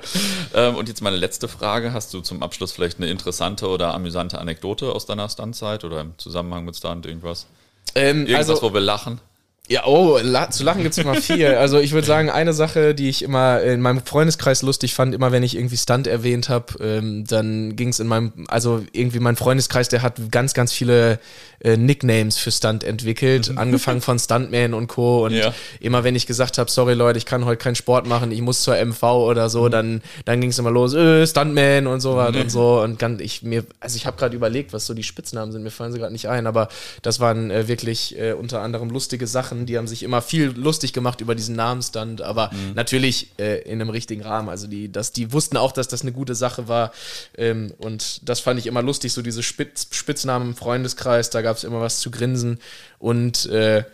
Ähm, 0.54 0.76
und 0.76 0.88
jetzt 0.88 1.02
meine 1.02 1.18
letzte 1.18 1.48
Frage. 1.48 1.94
Hast 1.94 2.14
du 2.14 2.22
zum 2.22 2.44
Abschluss 2.44 2.72
vielleicht 2.72 2.98
eine 2.98 3.10
interessante 3.10 3.68
oder 3.68 3.94
amüsante 3.94 4.40
Anekdote 4.40 4.92
aus 4.92 5.06
deiner 5.06 5.30
Standzeit 5.30 5.84
oder 5.84 6.02
im 6.02 6.18
Zusammenhang 6.18 6.66
mit 6.66 6.76
Stand 6.76 7.06
irgendwas? 7.06 7.48
Ähm, 7.96 8.28
irgendwas, 8.28 8.50
also, 8.50 8.62
wo 8.62 8.74
wir 8.74 8.82
lachen? 8.82 9.20
Ja, 9.68 9.86
oh, 9.86 10.20
la 10.22 10.52
zu 10.52 10.64
lachen 10.64 10.84
gibt 10.84 10.94
es 10.94 11.00
immer 11.00 11.16
viel. 11.16 11.56
Also 11.66 11.80
ich 11.80 11.92
würde 11.94 12.06
sagen, 12.06 12.30
eine 12.30 12.54
Sache, 12.54 12.94
die 12.94 13.10
ich 13.10 13.24
immer 13.24 13.62
in 13.62 13.82
meinem 13.82 14.06
Freundeskreis 14.06 14.62
lustig 14.62 14.94
fand, 14.94 15.16
immer 15.16 15.32
wenn 15.32 15.42
ich 15.42 15.56
irgendwie 15.56 15.78
Stunt 15.78 16.06
erwähnt 16.06 16.50
habe, 16.50 16.74
ähm, 16.80 17.26
dann 17.26 17.76
ging 17.76 17.90
es 17.90 18.00
in 18.00 18.08
meinem, 18.08 18.32
also 18.48 18.84
irgendwie 18.92 19.20
mein 19.20 19.36
Freundeskreis, 19.36 19.90
der 19.90 20.02
hat 20.02 20.32
ganz, 20.32 20.54
ganz 20.54 20.72
viele 20.72 21.20
äh, 21.66 21.78
Nicknames 21.78 22.38
für 22.38 22.52
Stunt 22.52 22.84
entwickelt, 22.84 23.50
mhm. 23.50 23.58
angefangen 23.58 24.02
von 24.02 24.20
Stuntman 24.20 24.74
und 24.74 24.88
Co. 24.88 25.26
Und 25.26 25.34
ja. 25.34 25.54
immer 25.80 26.04
wenn 26.04 26.16
ich 26.16 26.28
gesagt 26.28 26.58
habe, 26.58 26.70
sorry 26.70 26.94
Leute, 26.94 27.18
ich 27.18 27.26
kann 27.26 27.46
heute 27.46 27.58
keinen 27.58 27.76
Sport 27.76 28.06
machen, 28.08 28.32
ich 28.32 28.42
muss 28.42 28.62
zur 28.62 28.76
MV 28.76 29.04
oder 29.04 29.50
so, 29.50 29.64
mhm. 29.64 29.72
dann, 29.72 30.02
dann 30.26 30.42
ging 30.42 30.52
es 30.52 30.60
immer 30.60 30.72
los, 30.72 30.94
äh, 30.94 31.26
Stuntman 31.26 31.88
und 31.88 32.02
so 32.02 32.16
was 32.16 32.36
mhm. 32.36 32.42
und 32.42 32.52
so. 32.52 32.82
Und 32.82 33.00
kann 33.00 33.20
ich 33.20 33.42
mir, 33.42 33.64
also 33.80 33.96
ich 33.96 34.06
habe 34.06 34.18
gerade 34.18 34.36
überlegt, 34.36 34.74
was 34.74 34.86
so 34.86 34.94
die 34.94 35.04
Spitznamen 35.04 35.52
sind, 35.52 35.64
mir 35.64 35.72
fallen 35.72 35.92
sie 35.92 36.00
gerade 36.00 36.14
nicht 36.14 36.30
ein, 36.30 36.46
aber 36.46 36.68
das 37.02 37.20
waren 37.20 37.50
äh, 37.50 37.68
wirklich 37.68 38.18
äh, 38.20 38.34
unter 38.34 38.62
anderem 38.62 38.90
lustige 38.90 39.26
Sachen. 39.26 39.55
Die 39.64 39.78
haben 39.78 39.88
sich 39.88 40.04
immer 40.04 40.22
viel 40.22 40.48
lustig 40.52 40.92
gemacht 40.92 41.22
über 41.22 41.36
diesen 41.36 41.56
Namensstand, 41.56 42.22
aber 42.22 42.52
mhm. 42.52 42.74
natürlich 42.76 43.30
äh, 43.40 43.62
in 43.62 43.80
einem 43.80 43.90
richtigen 43.90 44.22
Rahmen. 44.22 44.50
Also 44.50 44.68
die, 44.68 44.92
dass 44.92 45.14
die 45.14 45.32
wussten 45.32 45.56
auch, 45.56 45.72
dass 45.72 45.88
das 45.88 46.02
eine 46.02 46.12
gute 46.12 46.36
Sache 46.36 46.68
war. 46.68 46.92
Ähm, 47.38 47.74
und 47.78 48.28
das 48.28 48.42
fand 48.42 48.60
ich 48.60 48.68
immer 48.68 48.82
lustig, 48.82 49.14
so 49.14 49.22
diese 49.22 49.44
Spitz, 49.44 49.88
Spitznamen 49.92 50.50
im 50.50 50.56
Freundeskreis, 50.56 51.30
da 51.30 51.42
gab 51.42 51.56
es 51.56 51.64
immer 51.64 51.80
was 51.80 52.00
zu 52.00 52.12
grinsen. 52.12 52.60
Und 53.00 53.46
äh, 53.46 53.86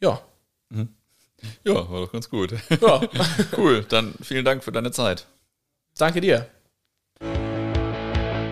ja. 0.00 0.22
Mhm. 0.70 0.88
Ja, 1.64 1.74
war 1.74 2.00
doch 2.00 2.12
ganz 2.12 2.30
gut. 2.30 2.54
Ja. 2.80 3.00
cool, 3.56 3.84
dann 3.88 4.14
vielen 4.22 4.44
Dank 4.44 4.64
für 4.64 4.72
deine 4.72 4.90
Zeit. 4.90 5.26
Danke 5.96 6.20
dir. 6.20 6.48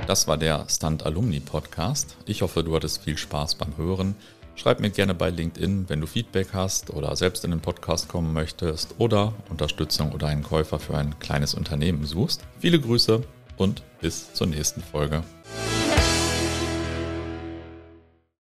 Das 0.07 0.29
war 0.29 0.37
der 0.37 0.67
Stunt 0.69 1.05
Alumni 1.05 1.41
Podcast. 1.41 2.17
Ich 2.27 2.43
hoffe, 2.43 2.63
du 2.63 2.77
hattest 2.77 3.03
viel 3.03 3.19
Spaß 3.19 3.57
beim 3.57 3.77
Hören. 3.77 4.15
Schreib 4.57 4.81
mir 4.81 4.91
gerne 4.91 5.15
bei 5.15 5.29
LinkedIn, 5.29 5.89
wenn 5.89 6.01
du 6.01 6.07
Feedback 6.07 6.49
hast 6.55 6.91
oder 6.91 7.15
selbst 7.15 7.45
in 7.45 7.51
den 7.51 7.61
Podcast 7.61 8.09
kommen 8.09 8.33
möchtest 8.33 8.95
oder 8.99 9.35
Unterstützung 9.51 10.13
oder 10.13 10.29
einen 10.29 10.43
Käufer 10.43 10.79
für 10.79 10.97
ein 10.97 11.19
kleines 11.19 11.55
Unternehmen 11.55 12.05
suchst. 12.07 12.43
Viele 12.59 12.81
Grüße 12.81 13.23
und 13.59 13.83
bis 14.01 14.33
zur 14.33 14.47
nächsten 14.47 14.81
Folge. 14.81 15.23